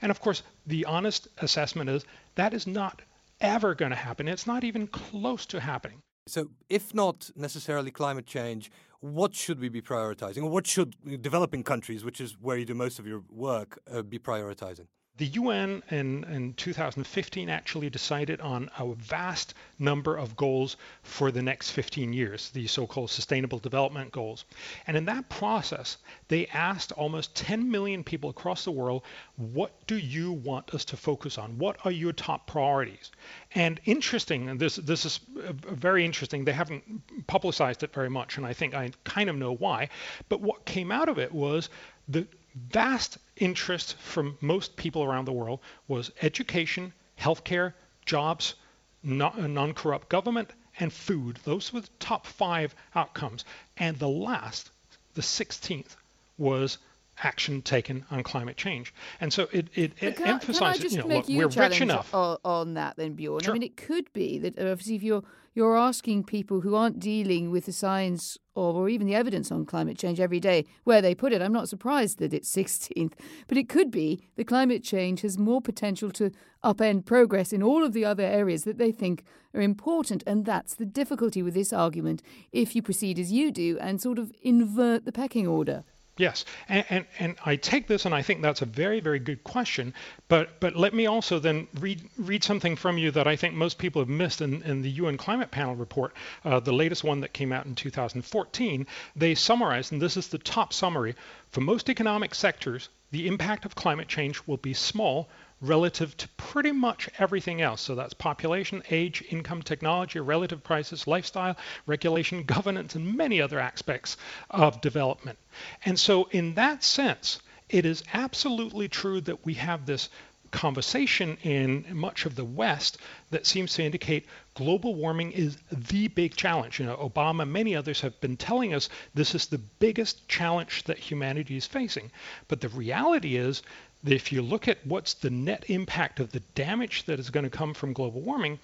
And 0.00 0.10
of 0.10 0.20
course, 0.20 0.42
the 0.66 0.84
honest 0.84 1.28
assessment 1.38 1.90
is 1.90 2.04
that 2.34 2.54
is 2.54 2.66
not 2.66 3.02
ever 3.40 3.74
going 3.74 3.90
to 3.90 3.96
happen. 3.96 4.28
It's 4.28 4.46
not 4.46 4.64
even 4.64 4.86
close 4.86 5.46
to 5.46 5.60
happening. 5.60 5.98
So, 6.28 6.50
if 6.68 6.94
not 6.94 7.30
necessarily 7.34 7.90
climate 7.90 8.26
change, 8.26 8.70
what 9.00 9.34
should 9.34 9.58
we 9.58 9.68
be 9.68 9.82
prioritizing? 9.82 10.44
Or 10.44 10.50
what 10.50 10.66
should 10.66 10.94
developing 11.20 11.64
countries, 11.64 12.04
which 12.04 12.20
is 12.20 12.36
where 12.40 12.56
you 12.56 12.64
do 12.64 12.74
most 12.74 13.00
of 13.00 13.06
your 13.06 13.22
work, 13.28 13.80
uh, 13.92 14.02
be 14.02 14.20
prioritizing? 14.20 14.86
The 15.18 15.26
UN 15.26 15.82
in, 15.90 16.24
in 16.24 16.54
2015 16.54 17.50
actually 17.50 17.90
decided 17.90 18.40
on 18.40 18.70
a 18.78 18.94
vast 18.94 19.52
number 19.78 20.16
of 20.16 20.36
goals 20.36 20.78
for 21.02 21.30
the 21.30 21.42
next 21.42 21.72
15 21.72 22.14
years, 22.14 22.48
the 22.50 22.66
so 22.66 22.86
called 22.86 23.10
Sustainable 23.10 23.58
Development 23.58 24.10
Goals. 24.10 24.46
And 24.86 24.96
in 24.96 25.04
that 25.04 25.28
process, 25.28 25.98
they 26.28 26.46
asked 26.46 26.92
almost 26.92 27.36
10 27.36 27.70
million 27.70 28.02
people 28.02 28.30
across 28.30 28.64
the 28.64 28.70
world, 28.70 29.02
What 29.36 29.86
do 29.86 29.98
you 29.98 30.32
want 30.32 30.74
us 30.74 30.84
to 30.86 30.96
focus 30.96 31.36
on? 31.36 31.58
What 31.58 31.76
are 31.84 31.92
your 31.92 32.14
top 32.14 32.46
priorities? 32.46 33.10
And 33.54 33.82
interesting, 33.84 34.48
and 34.48 34.58
this, 34.58 34.76
this 34.76 35.04
is 35.04 35.20
uh, 35.46 35.52
very 35.52 36.06
interesting, 36.06 36.46
they 36.46 36.52
haven't 36.52 37.26
publicized 37.26 37.82
it 37.82 37.92
very 37.92 38.08
much, 38.08 38.38
and 38.38 38.46
I 38.46 38.54
think 38.54 38.72
I 38.72 38.90
kind 39.04 39.28
of 39.28 39.36
know 39.36 39.54
why. 39.54 39.90
But 40.30 40.40
what 40.40 40.64
came 40.64 40.90
out 40.90 41.10
of 41.10 41.18
it 41.18 41.32
was 41.32 41.68
the 42.08 42.26
vast 42.54 43.18
interest 43.36 43.96
from 43.98 44.36
most 44.40 44.76
people 44.76 45.02
around 45.02 45.24
the 45.24 45.32
world 45.32 45.60
was 45.88 46.10
education, 46.22 46.92
healthcare, 47.18 47.74
jobs, 48.04 48.54
non 49.02 49.56
uh, 49.58 49.72
corrupt 49.74 50.08
government, 50.08 50.50
and 50.78 50.92
food. 50.92 51.38
Those 51.44 51.72
were 51.72 51.80
the 51.80 51.88
top 51.98 52.26
five 52.26 52.74
outcomes. 52.94 53.44
And 53.76 53.98
the 53.98 54.08
last, 54.08 54.70
the 55.14 55.22
16th, 55.22 55.96
was 56.38 56.78
action 57.22 57.62
taken 57.62 58.04
on 58.10 58.22
climate 58.22 58.56
change. 58.56 58.92
And 59.20 59.32
so 59.32 59.48
it, 59.52 59.68
it, 59.74 59.92
it 60.00 60.16
can 60.16 60.26
emphasizes, 60.26 60.82
can 60.82 60.90
you 60.92 61.08
know, 61.08 61.16
look, 61.16 61.28
we're 61.28 61.48
rich 61.48 61.80
enough. 61.80 62.12
On, 62.14 62.36
on 62.44 62.74
that 62.74 62.96
then, 62.96 63.14
Bjorn. 63.14 63.42
Sure. 63.42 63.52
I 63.52 63.54
mean, 63.54 63.62
it 63.62 63.76
could 63.76 64.12
be 64.12 64.38
that 64.38 64.58
obviously 64.58 64.96
if 64.96 65.02
you're 65.02 65.22
you're 65.54 65.76
asking 65.76 66.24
people 66.24 66.60
who 66.60 66.74
aren't 66.74 66.98
dealing 66.98 67.50
with 67.50 67.66
the 67.66 67.72
science 67.72 68.38
or, 68.54 68.74
or 68.74 68.88
even 68.88 69.06
the 69.06 69.14
evidence 69.14 69.50
on 69.50 69.66
climate 69.66 69.98
change 69.98 70.20
every 70.20 70.40
day 70.40 70.64
where 70.84 71.02
they 71.02 71.14
put 71.14 71.32
it. 71.32 71.42
I'm 71.42 71.52
not 71.52 71.68
surprised 71.68 72.18
that 72.18 72.32
it's 72.32 72.54
16th, 72.56 73.12
but 73.48 73.58
it 73.58 73.68
could 73.68 73.90
be 73.90 74.28
the 74.36 74.44
climate 74.44 74.82
change 74.82 75.22
has 75.22 75.38
more 75.38 75.60
potential 75.60 76.10
to 76.12 76.30
upend 76.64 77.04
progress 77.04 77.52
in 77.52 77.62
all 77.62 77.84
of 77.84 77.92
the 77.92 78.04
other 78.04 78.22
areas 78.22 78.64
that 78.64 78.78
they 78.78 78.92
think 78.92 79.24
are 79.54 79.60
important. 79.60 80.22
And 80.26 80.44
that's 80.44 80.74
the 80.74 80.86
difficulty 80.86 81.42
with 81.42 81.54
this 81.54 81.72
argument 81.72 82.22
if 82.52 82.74
you 82.74 82.82
proceed 82.82 83.18
as 83.18 83.32
you 83.32 83.50
do 83.50 83.78
and 83.80 84.00
sort 84.00 84.18
of 84.18 84.32
invert 84.42 85.04
the 85.04 85.12
pecking 85.12 85.46
order. 85.46 85.84
Yes, 86.18 86.44
and, 86.68 86.84
and, 86.90 87.06
and 87.18 87.36
I 87.46 87.56
take 87.56 87.86
this 87.86 88.04
and 88.04 88.14
I 88.14 88.20
think 88.20 88.42
that's 88.42 88.60
a 88.60 88.66
very 88.66 89.00
very 89.00 89.18
good 89.18 89.42
question. 89.44 89.94
But 90.28 90.60
but 90.60 90.76
let 90.76 90.92
me 90.92 91.06
also 91.06 91.38
then 91.38 91.68
read 91.80 92.02
read 92.18 92.44
something 92.44 92.76
from 92.76 92.98
you 92.98 93.10
that 93.12 93.26
I 93.26 93.36
think 93.36 93.54
most 93.54 93.78
people 93.78 94.02
have 94.02 94.10
missed 94.10 94.42
in, 94.42 94.62
in 94.62 94.82
the 94.82 94.90
UN 94.90 95.16
Climate 95.16 95.50
Panel 95.50 95.74
report, 95.74 96.12
uh, 96.44 96.60
the 96.60 96.72
latest 96.72 97.02
one 97.02 97.20
that 97.20 97.32
came 97.32 97.50
out 97.50 97.64
in 97.64 97.74
2014. 97.74 98.86
They 99.16 99.34
summarized, 99.34 99.92
and 99.92 100.02
this 100.02 100.18
is 100.18 100.28
the 100.28 100.38
top 100.38 100.74
summary 100.74 101.14
for 101.48 101.62
most 101.62 101.88
economic 101.88 102.34
sectors. 102.34 102.90
The 103.10 103.26
impact 103.26 103.64
of 103.64 103.74
climate 103.74 104.08
change 104.08 104.42
will 104.46 104.58
be 104.58 104.74
small 104.74 105.30
relative 105.62 106.16
to 106.16 106.28
pretty 106.36 106.72
much 106.72 107.08
everything 107.18 107.62
else. 107.62 107.80
So 107.80 107.94
that's 107.94 108.12
population, 108.12 108.82
age, 108.90 109.24
income, 109.30 109.62
technology, 109.62 110.20
relative 110.20 110.62
prices, 110.62 111.06
lifestyle, 111.06 111.56
regulation, 111.86 112.42
governance, 112.54 112.94
and 112.94 113.16
many 113.16 113.40
other 113.40 113.58
aspects 113.58 114.16
of 114.50 114.80
development. 114.80 115.38
And 115.84 115.98
so, 115.98 116.24
in 116.32 116.54
that 116.54 116.84
sense, 116.84 117.40
it 117.70 117.86
is 117.86 118.02
absolutely 118.12 118.88
true 118.88 119.20
that 119.22 119.46
we 119.46 119.54
have 119.54 119.86
this 119.86 120.10
conversation 120.50 121.38
in 121.42 121.86
much 121.90 122.26
of 122.26 122.34
the 122.36 122.44
West 122.44 122.98
that 123.30 123.46
seems 123.46 123.72
to 123.74 123.82
indicate 123.82 124.26
global 124.54 124.94
warming 124.94 125.32
is 125.32 125.56
the 125.70 126.08
big 126.08 126.36
challenge. 126.36 126.78
You 126.78 126.86
know, 126.86 126.96
Obama, 126.96 127.48
many 127.48 127.74
others 127.74 128.02
have 128.02 128.20
been 128.20 128.36
telling 128.36 128.74
us 128.74 128.90
this 129.14 129.34
is 129.34 129.46
the 129.46 129.58
biggest 129.58 130.28
challenge 130.28 130.84
that 130.84 130.98
humanity 130.98 131.56
is 131.56 131.66
facing. 131.66 132.10
But 132.48 132.60
the 132.60 132.68
reality 132.68 133.36
is 133.36 133.62
if 134.04 134.32
you 134.32 134.42
look 134.42 134.68
at 134.68 134.84
what's 134.84 135.14
the 135.14 135.30
net 135.30 135.64
impact 135.68 136.20
of 136.20 136.32
the 136.32 136.40
damage 136.54 137.04
that 137.04 137.20
is 137.20 137.30
going 137.30 137.44
to 137.44 137.50
come 137.50 137.74
from 137.74 137.92
global 137.92 138.20
warming, 138.20 138.58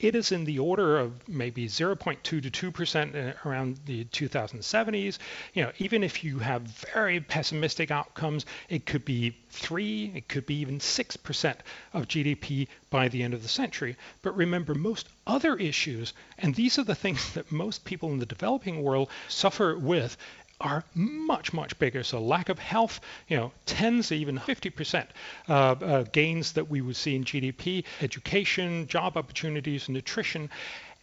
it 0.00 0.16
is 0.16 0.32
in 0.32 0.44
the 0.44 0.58
order 0.58 0.98
of 0.98 1.28
maybe 1.28 1.66
0.2 1.66 2.22
to 2.22 2.40
2 2.40 2.72
percent 2.72 3.14
uh, 3.14 3.32
around 3.46 3.78
the 3.86 4.04
2070s. 4.06 5.18
You 5.54 5.64
know, 5.64 5.72
even 5.78 6.02
if 6.02 6.24
you 6.24 6.40
have 6.40 6.62
very 6.62 7.20
pessimistic 7.20 7.92
outcomes, 7.92 8.44
it 8.68 8.86
could 8.86 9.04
be 9.04 9.36
three, 9.50 10.10
it 10.14 10.26
could 10.26 10.46
be 10.46 10.56
even 10.56 10.80
six 10.80 11.16
percent 11.16 11.60
of 11.92 12.08
GDP 12.08 12.66
by 12.90 13.08
the 13.08 13.22
end 13.22 13.34
of 13.34 13.42
the 13.42 13.48
century. 13.48 13.96
But 14.22 14.36
remember, 14.36 14.74
most 14.74 15.08
other 15.28 15.56
issues, 15.56 16.12
and 16.38 16.54
these 16.54 16.76
are 16.78 16.84
the 16.84 16.96
things 16.96 17.32
that 17.34 17.52
most 17.52 17.84
people 17.84 18.10
in 18.10 18.18
the 18.18 18.26
developing 18.26 18.82
world 18.82 19.10
suffer 19.28 19.78
with, 19.78 20.16
are 20.60 20.84
much, 20.94 21.52
much 21.52 21.78
bigger. 21.78 22.02
So 22.02 22.20
lack 22.20 22.48
of 22.48 22.58
health, 22.58 23.00
you 23.28 23.36
know, 23.36 23.52
tens, 23.66 24.12
even 24.12 24.38
50% 24.38 25.06
uh, 25.48 25.52
uh, 25.52 26.02
gains 26.04 26.52
that 26.52 26.70
we 26.70 26.80
would 26.80 26.96
see 26.96 27.16
in 27.16 27.24
GDP, 27.24 27.84
education, 28.00 28.86
job 28.86 29.16
opportunities, 29.16 29.88
nutrition, 29.88 30.50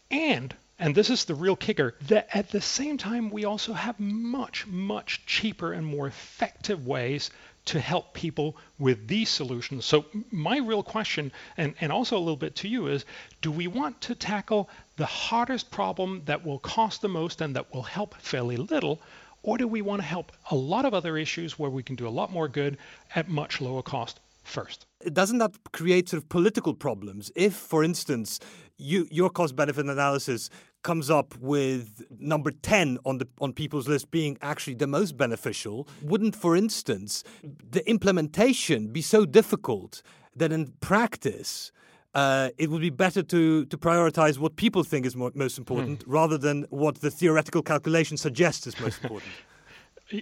and 0.09 0.53
and 0.79 0.95
this 0.95 1.11
is 1.11 1.25
the 1.25 1.35
real 1.35 1.55
kicker 1.55 1.93
that 2.07 2.27
at 2.33 2.49
the 2.49 2.59
same 2.59 2.97
time 2.97 3.29
we 3.29 3.45
also 3.45 3.71
have 3.71 3.99
much, 3.99 4.65
much 4.65 5.23
cheaper 5.27 5.73
and 5.73 5.85
more 5.85 6.07
effective 6.07 6.87
ways 6.87 7.29
to 7.65 7.79
help 7.79 8.15
people 8.15 8.57
with 8.79 9.07
these 9.07 9.29
solutions. 9.29 9.85
So 9.85 10.05
my 10.31 10.57
real 10.57 10.81
question, 10.81 11.31
and, 11.55 11.75
and 11.81 11.91
also 11.91 12.17
a 12.17 12.19
little 12.19 12.35
bit 12.35 12.55
to 12.57 12.67
you, 12.67 12.87
is 12.87 13.05
do 13.43 13.51
we 13.51 13.67
want 13.67 14.01
to 14.01 14.15
tackle 14.15 14.69
the 14.97 15.05
hardest 15.05 15.69
problem 15.69 16.23
that 16.25 16.43
will 16.43 16.57
cost 16.57 17.01
the 17.01 17.09
most 17.09 17.41
and 17.41 17.55
that 17.55 17.71
will 17.71 17.83
help 17.83 18.15
fairly 18.15 18.57
little? 18.57 18.99
Or 19.43 19.57
do 19.57 19.67
we 19.67 19.81
want 19.81 20.01
to 20.01 20.07
help 20.07 20.31
a 20.51 20.55
lot 20.55 20.85
of 20.85 20.93
other 20.93 21.17
issues 21.17 21.57
where 21.57 21.69
we 21.69 21.83
can 21.83 21.95
do 21.95 22.07
a 22.07 22.09
lot 22.09 22.31
more 22.31 22.47
good 22.47 22.77
at 23.15 23.27
much 23.27 23.59
lower 23.61 23.81
cost 23.81 24.19
first? 24.43 24.85
Doesn't 25.11 25.39
that 25.39 25.51
create 25.71 26.09
sort 26.09 26.21
of 26.23 26.29
political 26.29 26.73
problems? 26.73 27.31
If, 27.35 27.53
for 27.55 27.83
instance, 27.83 28.39
you, 28.77 29.07
your 29.09 29.29
cost 29.29 29.55
benefit 29.55 29.85
analysis 29.85 30.49
comes 30.83 31.09
up 31.09 31.37
with 31.37 32.03
number 32.19 32.51
10 32.51 32.97
on 33.05 33.19
the 33.19 33.27
on 33.39 33.53
people's 33.53 33.87
list 33.87 34.09
being 34.09 34.35
actually 34.41 34.73
the 34.73 34.87
most 34.87 35.15
beneficial 35.15 35.87
wouldn't 36.01 36.35
for 36.35 36.55
instance 36.55 37.23
the 37.43 37.87
implementation 37.87 38.87
be 38.87 38.99
so 38.99 39.23
difficult 39.23 40.01
that 40.35 40.51
in 40.51 40.73
practice 40.79 41.71
uh, 42.13 42.49
it 42.57 42.69
would 42.69 42.81
be 42.81 42.89
better 42.89 43.23
to, 43.23 43.65
to 43.65 43.77
prioritize 43.77 44.37
what 44.37 44.55
people 44.55 44.83
think 44.83 45.05
is 45.05 45.15
more, 45.15 45.31
most 45.33 45.57
important 45.57 46.03
hmm. 46.03 46.11
rather 46.11 46.37
than 46.37 46.65
what 46.69 47.01
the 47.01 47.11
theoretical 47.11 47.61
calculation 47.61 48.17
suggests 48.17 48.67
is 48.67 48.79
most 48.79 49.01
important. 49.01 49.31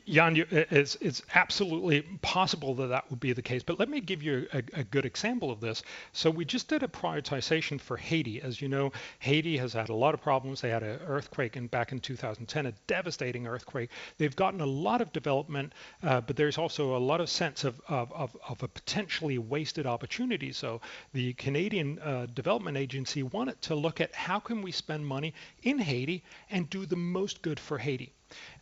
Jan, 0.07 0.45
it's, 0.51 0.95
it's 0.95 1.21
absolutely 1.33 2.01
possible 2.21 2.75
that 2.75 2.87
that 2.87 3.09
would 3.09 3.19
be 3.19 3.33
the 3.33 3.41
case. 3.41 3.63
But 3.63 3.79
let 3.79 3.89
me 3.89 3.99
give 4.01 4.21
you 4.21 4.47
a, 4.53 4.61
a, 4.73 4.83
good 4.83 5.05
example 5.05 5.49
of 5.49 5.59
this. 5.59 5.81
So 6.13 6.29
we 6.29 6.45
just 6.45 6.67
did 6.67 6.83
a 6.83 6.87
prioritization 6.87 7.81
for 7.81 7.97
Haiti. 7.97 8.41
As 8.41 8.61
you 8.61 8.67
know, 8.67 8.91
Haiti 9.19 9.57
has 9.57 9.73
had 9.73 9.89
a 9.89 9.93
lot 9.95 10.13
of 10.13 10.21
problems. 10.21 10.61
They 10.61 10.69
had 10.69 10.83
an 10.83 10.99
earthquake 11.07 11.57
in, 11.57 11.67
back 11.67 11.91
in 11.91 11.99
2010, 11.99 12.67
a 12.67 12.71
devastating 12.87 13.47
earthquake. 13.47 13.89
They've 14.17 14.35
gotten 14.35 14.61
a 14.61 14.65
lot 14.65 15.01
of 15.01 15.11
development, 15.11 15.73
uh, 16.03 16.21
but 16.21 16.35
there's 16.35 16.57
also 16.57 16.95
a 16.95 16.99
lot 16.99 17.19
of 17.21 17.29
sense 17.29 17.63
of, 17.63 17.81
of, 17.87 18.11
of, 18.13 18.37
of, 18.47 18.61
a 18.61 18.67
potentially 18.67 19.37
wasted 19.37 19.87
opportunity. 19.87 20.51
So 20.51 20.81
the 21.13 21.33
Canadian 21.33 21.99
uh, 21.99 22.27
Development 22.33 22.77
Agency 22.77 23.23
wanted 23.23 23.61
to 23.63 23.75
look 23.75 24.01
at 24.01 24.13
how 24.13 24.39
can 24.39 24.61
we 24.61 24.71
spend 24.71 25.05
money 25.05 25.33
in 25.63 25.79
Haiti 25.79 26.23
and 26.51 26.69
do 26.69 26.85
the 26.85 26.95
most 26.95 27.41
good 27.41 27.59
for 27.59 27.77
Haiti. 27.79 28.13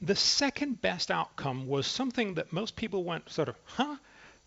The 0.02 0.16
second 0.16 0.82
best 0.82 1.12
outcome 1.12 1.68
was 1.68 1.88
something 1.88 2.36
that 2.36 2.54
most 2.54 2.76
people 2.76 3.04
went 3.04 3.30
sort 3.30 3.50
of, 3.50 3.56
huh? 3.66 3.98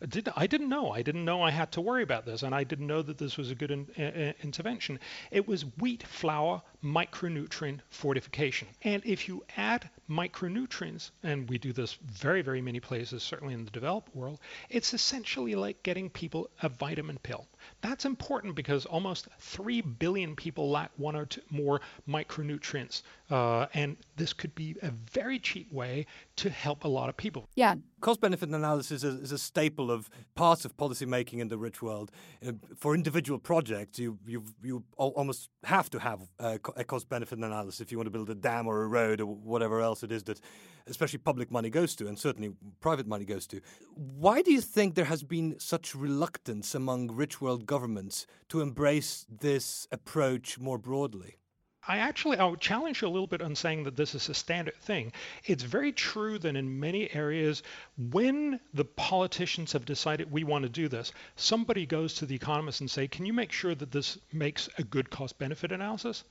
Did, 0.09 0.31
I 0.35 0.47
didn't 0.47 0.71
know. 0.71 0.93
I 0.93 1.03
didn't 1.03 1.27
know 1.27 1.43
I 1.43 1.51
had 1.51 1.73
to 1.73 1.83
worry 1.83 2.03
about 2.03 2.25
this, 2.25 2.43
and 2.43 2.55
I 2.55 2.65
didn't 2.65 2.87
know 2.87 3.03
that 3.03 3.19
this 3.19 3.37
was 3.37 3.51
a 3.51 3.55
good 3.55 3.71
in, 3.71 3.87
uh, 3.99 4.33
intervention. 4.43 4.99
It 5.31 5.47
was 5.47 5.67
wheat 5.79 6.03
flour 6.05 6.63
micronutrient 6.83 7.81
fortification. 7.91 8.69
And 8.83 9.05
if 9.05 9.29
you 9.29 9.45
add 9.59 9.91
micronutrients, 10.09 11.11
and 11.23 11.47
we 11.51 11.59
do 11.59 11.75
this 11.75 11.99
very, 12.03 12.41
very 12.41 12.63
many 12.63 12.81
places, 12.81 13.23
certainly 13.23 13.53
in 13.53 13.67
the 13.67 13.71
developed 13.71 14.17
world, 14.17 14.41
it's 14.71 14.95
essentially 14.95 15.55
like 15.55 15.83
getting 15.83 16.09
people 16.09 16.49
a 16.63 16.71
vitamin 16.71 17.19
pill. 17.19 17.47
That's 17.83 18.07
important 18.07 18.55
because 18.55 18.87
almost 18.87 19.29
3 19.39 19.83
billion 19.83 20.35
people 20.35 20.71
lack 20.71 20.93
one 20.97 21.15
or 21.15 21.27
two 21.27 21.43
more 21.51 21.83
micronutrients 22.09 23.03
Uh, 23.31 23.67
and 23.75 23.97
this 24.17 24.33
could 24.33 24.55
be 24.55 24.77
a 24.83 24.91
very 24.91 25.39
cheap 25.39 25.73
way 25.73 26.05
to 26.37 26.51
help 26.51 26.85
a 26.85 26.89
lot 26.89 27.09
of 27.09 27.17
people. 27.17 27.49
Yeah. 27.55 27.77
Cost 28.01 28.21
benefit 28.21 28.49
analysis 28.49 29.05
is, 29.05 29.21
is, 29.21 29.31
a 29.31 29.39
staple 29.39 29.91
of 29.91 30.11
parts 30.35 30.65
of 30.65 30.77
policy 30.77 31.07
making 31.07 31.39
in 31.39 31.49
the 31.49 31.59
rich 31.59 31.81
world. 31.81 32.11
Uh, 32.45 32.53
for 32.77 32.95
individual 32.95 33.39
projects, 33.39 33.99
you, 33.99 34.19
you, 34.27 34.43
you 34.63 34.83
almost 34.97 35.51
have 35.65 35.89
to 35.91 36.01
have 36.01 36.23
a, 36.41 36.59
a 36.77 36.83
cost 36.83 37.09
benefit 37.09 37.39
analysis 37.39 37.81
if 37.81 37.93
you 37.93 37.99
want 37.99 38.07
to 38.07 38.11
build 38.11 38.31
a 38.31 38.35
dam 38.35 38.67
or 38.67 38.83
a 38.83 38.89
road 38.89 39.21
or 39.21 39.27
whatever 39.27 39.81
else 39.81 40.03
it 40.03 40.11
is 40.11 40.25
that, 40.25 40.41
especially 40.89 41.19
public 41.19 41.51
money 41.53 41.71
goes 41.71 41.95
to, 41.95 42.09
and 42.09 42.19
certainly 42.19 42.53
private 42.81 43.07
money 43.07 43.25
goes 43.25 43.47
to. 43.47 43.61
Why 43.95 44.43
do 44.43 44.51
you 44.53 44.61
think 44.61 44.95
there 44.95 45.05
has 45.05 45.23
been 45.23 45.61
such 45.61 45.95
reluctance 45.95 46.75
among 46.75 47.13
rich 47.13 47.41
world 47.41 47.67
governments 47.67 48.27
to 48.49 48.61
embrace 48.61 49.25
this 49.29 49.87
approach 49.93 50.59
more 50.59 50.79
broadly? 50.79 51.37
I 51.89 51.99
actually 51.99 52.37
I 52.37 52.45
would 52.45 52.61
challenge 52.61 53.01
you 53.01 53.09
a 53.09 53.11
little 53.11 53.27
bit 53.27 53.41
on 53.41 53.57
saying 53.57 53.85
that 53.85 53.97
this 53.97 54.15
is 54.15 54.29
a 54.29 54.35
standard 54.35 54.77
thing. 54.83 55.13
It's 55.47 55.63
very 55.63 55.93
true 55.93 56.39
that 56.39 56.55
in 56.55 56.79
many 56.79 57.11
areas, 57.15 57.63
when 58.11 58.61
the 58.75 58.85
politicians 58.85 59.73
have 59.73 59.87
decided 59.87 60.31
we 60.31 60.45
want 60.45 60.65
to 60.65 60.69
do 60.69 60.89
this, 60.89 61.13
somebody 61.37 61.87
goes 61.87 62.15
to 62.15 62.27
the 62.27 62.35
economists 62.35 62.81
and 62.81 62.91
say, 62.91 63.09
"Can 63.09 63.25
you 63.25 63.33
make 63.33 63.51
sure 63.51 63.75
that 63.75 63.91
this 63.91 64.19
makes 64.31 64.69
a 64.77 64.85
good 64.85 65.09
cost-benefit 65.09 65.73
analysis?" 65.73 66.25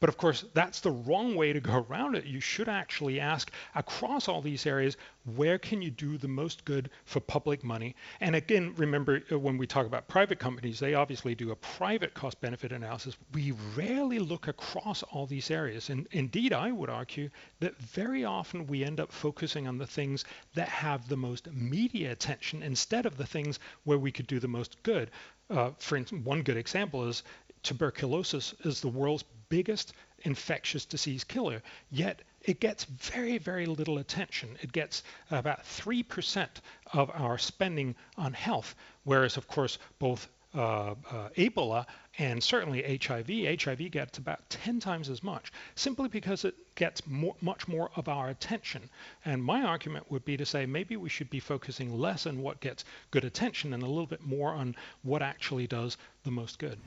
But 0.00 0.10
of 0.10 0.18
course, 0.18 0.44
that's 0.52 0.80
the 0.80 0.90
wrong 0.90 1.34
way 1.34 1.54
to 1.54 1.60
go 1.60 1.86
around 1.88 2.14
it. 2.14 2.26
You 2.26 2.40
should 2.40 2.68
actually 2.68 3.20
ask 3.20 3.50
across 3.74 4.28
all 4.28 4.42
these 4.42 4.66
areas, 4.66 4.98
where 5.24 5.58
can 5.58 5.80
you 5.82 5.90
do 5.90 6.18
the 6.18 6.28
most 6.28 6.64
good 6.64 6.90
for 7.04 7.20
public 7.20 7.64
money? 7.64 7.94
And 8.20 8.36
again, 8.36 8.74
remember 8.76 9.22
uh, 9.32 9.38
when 9.38 9.56
we 9.56 9.66
talk 9.66 9.86
about 9.86 10.08
private 10.08 10.38
companies, 10.38 10.78
they 10.78 10.94
obviously 10.94 11.34
do 11.34 11.52
a 11.52 11.56
private 11.56 12.14
cost-benefit 12.14 12.72
analysis. 12.72 13.16
We 13.32 13.52
rarely 13.74 14.18
look 14.18 14.48
across 14.48 14.89
across 14.90 15.02
all 15.12 15.26
these 15.26 15.52
areas. 15.52 15.88
And 15.88 16.08
indeed, 16.10 16.52
I 16.52 16.72
would 16.72 16.90
argue 16.90 17.30
that 17.60 17.78
very 17.78 18.24
often 18.24 18.66
we 18.66 18.82
end 18.82 18.98
up 18.98 19.12
focusing 19.12 19.68
on 19.68 19.78
the 19.78 19.86
things 19.86 20.24
that 20.54 20.68
have 20.68 21.08
the 21.08 21.16
most 21.16 21.46
media 21.52 22.10
attention 22.10 22.64
instead 22.64 23.06
of 23.06 23.16
the 23.16 23.26
things 23.26 23.60
where 23.84 23.98
we 23.98 24.10
could 24.10 24.26
do 24.26 24.40
the 24.40 24.48
most 24.48 24.82
good. 24.82 25.12
Uh, 25.48 25.70
for 25.78 25.96
instance, 25.96 26.24
one 26.24 26.42
good 26.42 26.56
example 26.56 27.06
is 27.06 27.22
tuberculosis 27.62 28.52
is 28.64 28.80
the 28.80 28.88
world's 28.88 29.24
biggest 29.48 29.92
infectious 30.24 30.84
disease 30.84 31.22
killer, 31.22 31.62
yet 31.92 32.22
it 32.42 32.58
gets 32.58 32.82
very, 32.84 33.38
very 33.38 33.66
little 33.66 33.98
attention. 33.98 34.56
It 34.60 34.72
gets 34.72 35.04
about 35.30 35.62
3% 35.62 36.48
of 36.94 37.10
our 37.14 37.38
spending 37.38 37.94
on 38.16 38.32
health, 38.32 38.74
whereas, 39.04 39.36
of 39.36 39.46
course, 39.46 39.78
both 40.00 40.28
uh, 40.52 40.94
uh, 41.08 41.28
Ebola 41.36 41.86
and 42.20 42.42
certainly 42.42 42.98
HIV, 43.02 43.62
HIV 43.62 43.90
gets 43.90 44.18
about 44.18 44.48
10 44.50 44.78
times 44.78 45.08
as 45.08 45.22
much 45.22 45.50
simply 45.74 46.06
because 46.06 46.44
it 46.44 46.54
gets 46.74 47.06
more, 47.06 47.34
much 47.40 47.66
more 47.66 47.90
of 47.96 48.10
our 48.10 48.28
attention. 48.28 48.90
And 49.24 49.42
my 49.42 49.62
argument 49.62 50.10
would 50.10 50.26
be 50.26 50.36
to 50.36 50.44
say 50.44 50.66
maybe 50.66 50.98
we 50.98 51.08
should 51.08 51.30
be 51.30 51.40
focusing 51.40 51.98
less 51.98 52.26
on 52.26 52.42
what 52.42 52.60
gets 52.60 52.84
good 53.10 53.24
attention 53.24 53.72
and 53.72 53.82
a 53.82 53.86
little 53.86 54.06
bit 54.06 54.22
more 54.22 54.52
on 54.52 54.76
what 55.02 55.22
actually 55.22 55.66
does 55.66 55.96
the 56.24 56.30
most 56.30 56.58
good. 56.58 56.78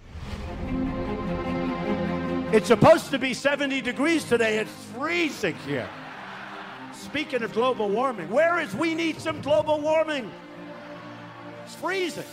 It's 2.53 2.67
supposed 2.67 3.09
to 3.09 3.17
be 3.17 3.33
70 3.33 3.81
degrees 3.81 4.23
today. 4.25 4.59
It's 4.59 4.71
freezing 4.95 5.55
here. 5.65 5.89
Speaking 6.93 7.41
of 7.41 7.53
global 7.53 7.89
warming, 7.89 8.29
where 8.29 8.59
is 8.59 8.75
we 8.75 8.93
need 8.93 9.19
some 9.19 9.41
global 9.41 9.81
warming? 9.81 10.31
It's 11.65 11.73
freezing. 11.73 12.23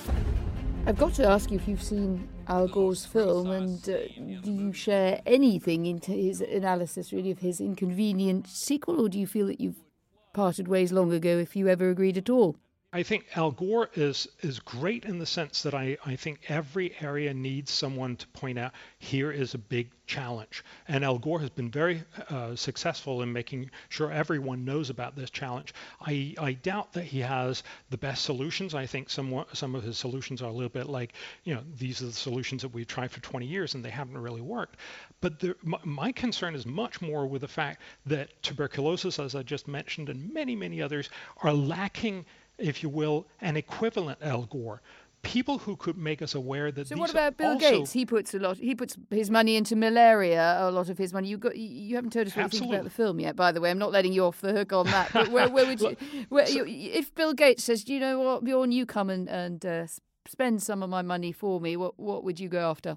I've 0.86 0.96
got 0.96 1.14
to 1.14 1.28
ask 1.28 1.50
you 1.50 1.58
if 1.58 1.68
you've 1.68 1.82
seen 1.82 2.28
Al 2.48 2.66
Gore's 2.66 3.04
film 3.04 3.50
and 3.50 3.78
uh, 3.88 3.98
do 4.42 4.50
you 4.50 4.72
share 4.72 5.20
anything 5.26 5.86
into 5.86 6.10
his 6.10 6.40
analysis, 6.40 7.12
really, 7.12 7.30
of 7.30 7.38
his 7.38 7.60
inconvenient 7.60 8.48
sequel, 8.48 9.00
or 9.00 9.08
do 9.08 9.18
you 9.18 9.26
feel 9.26 9.46
that 9.46 9.60
you've 9.60 9.84
parted 10.32 10.68
ways 10.68 10.90
long 10.90 11.12
ago 11.12 11.38
if 11.38 11.54
you 11.54 11.68
ever 11.68 11.90
agreed 11.90 12.16
at 12.16 12.30
all? 12.30 12.56
I 12.92 13.04
think 13.04 13.26
Al 13.36 13.52
Gore 13.52 13.88
is 13.94 14.26
is 14.40 14.58
great 14.58 15.04
in 15.04 15.20
the 15.20 15.26
sense 15.26 15.62
that 15.62 15.74
I, 15.74 15.96
I 16.04 16.16
think 16.16 16.40
every 16.48 16.92
area 17.00 17.32
needs 17.32 17.70
someone 17.70 18.16
to 18.16 18.26
point 18.28 18.58
out 18.58 18.72
here 18.98 19.30
is 19.30 19.54
a 19.54 19.58
big 19.58 19.90
challenge. 20.06 20.64
And 20.88 21.04
Al 21.04 21.20
Gore 21.20 21.38
has 21.38 21.50
been 21.50 21.70
very 21.70 22.02
uh, 22.30 22.56
successful 22.56 23.22
in 23.22 23.32
making 23.32 23.70
sure 23.90 24.10
everyone 24.10 24.64
knows 24.64 24.90
about 24.90 25.14
this 25.14 25.30
challenge. 25.30 25.72
I, 26.00 26.34
I 26.36 26.54
doubt 26.54 26.92
that 26.94 27.04
he 27.04 27.20
has 27.20 27.62
the 27.90 27.96
best 27.96 28.24
solutions. 28.24 28.74
I 28.74 28.86
think 28.86 29.08
some 29.08 29.44
some 29.52 29.76
of 29.76 29.84
his 29.84 29.96
solutions 29.96 30.42
are 30.42 30.50
a 30.50 30.52
little 30.52 30.68
bit 30.68 30.88
like, 30.88 31.12
you 31.44 31.54
know, 31.54 31.62
these 31.78 32.02
are 32.02 32.06
the 32.06 32.12
solutions 32.12 32.62
that 32.62 32.74
we've 32.74 32.88
tried 32.88 33.12
for 33.12 33.20
20 33.20 33.46
years 33.46 33.74
and 33.74 33.84
they 33.84 33.90
haven't 33.90 34.18
really 34.18 34.40
worked. 34.40 34.78
But 35.20 35.40
my, 35.62 35.78
my 35.84 36.10
concern 36.10 36.56
is 36.56 36.66
much 36.66 37.00
more 37.00 37.28
with 37.28 37.42
the 37.42 37.48
fact 37.48 37.82
that 38.06 38.42
tuberculosis, 38.42 39.20
as 39.20 39.36
I 39.36 39.44
just 39.44 39.68
mentioned, 39.68 40.08
and 40.08 40.34
many, 40.34 40.56
many 40.56 40.82
others 40.82 41.08
are 41.44 41.52
lacking 41.52 42.26
if 42.60 42.82
you 42.82 42.88
will, 42.88 43.26
an 43.40 43.56
equivalent 43.56 44.18
Al 44.22 44.42
Gore. 44.42 44.82
People 45.22 45.58
who 45.58 45.76
could 45.76 45.98
make 45.98 46.22
us 46.22 46.34
aware 46.34 46.72
that. 46.72 46.88
So 46.88 46.96
what 46.96 47.10
about 47.10 47.36
Bill. 47.36 47.58
Gates? 47.58 47.92
He 47.92 48.06
puts 48.06 48.32
a 48.32 48.38
lot. 48.38 48.56
He 48.56 48.74
puts 48.74 48.96
his 49.10 49.30
money 49.30 49.56
into 49.56 49.76
malaria. 49.76 50.56
A 50.60 50.70
lot 50.70 50.88
of 50.88 50.96
his 50.96 51.12
money. 51.12 51.28
You 51.28 51.36
got. 51.36 51.56
You 51.56 51.94
haven't 51.96 52.14
told 52.14 52.26
us 52.26 52.34
what 52.34 52.44
Absolutely. 52.44 52.68
you 52.68 52.72
think 52.72 52.80
about 52.80 52.84
the 52.84 52.96
film 52.96 53.20
yet. 53.20 53.36
By 53.36 53.52
the 53.52 53.60
way, 53.60 53.70
I'm 53.70 53.78
not 53.78 53.92
letting 53.92 54.14
you 54.14 54.24
off 54.24 54.40
the 54.40 54.52
hook 54.52 54.72
on 54.72 54.86
that. 54.86 55.12
But 55.12 55.28
where, 55.28 55.50
where 55.50 55.66
would 55.66 55.80
you, 55.82 55.96
where, 56.30 56.48
you, 56.48 56.64
If 56.66 57.14
Bill 57.14 57.34
Gates 57.34 57.64
says, 57.64 57.86
you 57.86 58.00
know 58.00 58.18
what, 58.18 58.44
Bjorn? 58.44 58.72
You 58.72 58.86
come 58.86 59.10
and 59.10 59.28
and 59.28 59.66
uh, 59.66 59.86
spend 60.26 60.62
some 60.62 60.82
of 60.82 60.88
my 60.88 61.02
money 61.02 61.32
for 61.32 61.60
me." 61.60 61.76
What 61.76 62.00
what 62.00 62.24
would 62.24 62.40
you 62.40 62.48
go 62.48 62.70
after? 62.70 62.96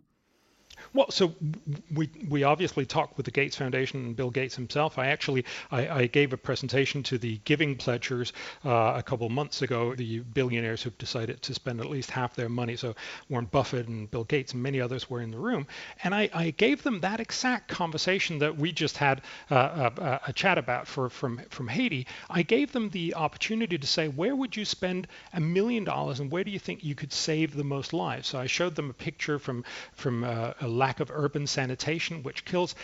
Well, 0.93 1.11
so 1.11 1.33
we 1.93 2.09
we 2.29 2.43
obviously 2.43 2.85
talked 2.85 3.17
with 3.17 3.25
the 3.25 3.31
Gates 3.31 3.55
Foundation 3.55 4.05
and 4.05 4.15
Bill 4.15 4.29
Gates 4.29 4.55
himself. 4.55 4.97
I 4.97 5.07
actually 5.07 5.45
I, 5.71 5.87
I 5.87 6.05
gave 6.07 6.33
a 6.33 6.37
presentation 6.37 7.03
to 7.03 7.17
the 7.17 7.39
giving 7.45 7.75
pledgers 7.75 8.33
uh, 8.65 8.93
a 8.97 9.03
couple 9.03 9.29
months 9.29 9.61
ago. 9.61 9.95
The 9.95 10.19
billionaires 10.19 10.83
who've 10.83 10.97
decided 10.97 11.41
to 11.43 11.53
spend 11.53 11.79
at 11.79 11.89
least 11.89 12.11
half 12.11 12.35
their 12.35 12.49
money. 12.49 12.75
So 12.75 12.95
Warren 13.29 13.45
Buffett 13.45 13.87
and 13.87 14.09
Bill 14.09 14.23
Gates 14.23 14.53
and 14.53 14.63
many 14.63 14.81
others 14.81 15.09
were 15.09 15.21
in 15.21 15.31
the 15.31 15.39
room, 15.39 15.67
and 16.03 16.13
I, 16.13 16.29
I 16.33 16.51
gave 16.51 16.83
them 16.83 17.01
that 17.01 17.19
exact 17.19 17.67
conversation 17.69 18.39
that 18.39 18.57
we 18.57 18.71
just 18.71 18.97
had 18.97 19.21
uh, 19.49 19.89
a, 19.97 20.21
a 20.27 20.33
chat 20.33 20.57
about 20.57 20.87
for 20.87 21.09
from 21.09 21.41
from 21.49 21.67
Haiti. 21.67 22.07
I 22.29 22.43
gave 22.43 22.71
them 22.71 22.89
the 22.89 23.15
opportunity 23.15 23.77
to 23.77 23.87
say 23.87 24.07
where 24.07 24.35
would 24.35 24.55
you 24.55 24.65
spend 24.65 25.07
a 25.33 25.39
million 25.39 25.83
dollars 25.83 26.19
and 26.19 26.31
where 26.31 26.43
do 26.43 26.51
you 26.51 26.59
think 26.59 26.83
you 26.83 26.95
could 26.95 27.13
save 27.13 27.55
the 27.55 27.63
most 27.63 27.93
lives. 27.93 28.27
So 28.27 28.39
I 28.39 28.47
showed 28.47 28.75
them 28.75 28.89
a 28.89 28.93
picture 28.93 29.39
from 29.39 29.63
from 29.93 30.23
uh, 30.23 30.53
a 30.61 30.67
lack 30.73 30.99
of 30.99 31.11
urban 31.11 31.47
sanitation, 31.47 32.23
which 32.23 32.45
kills 32.45 32.75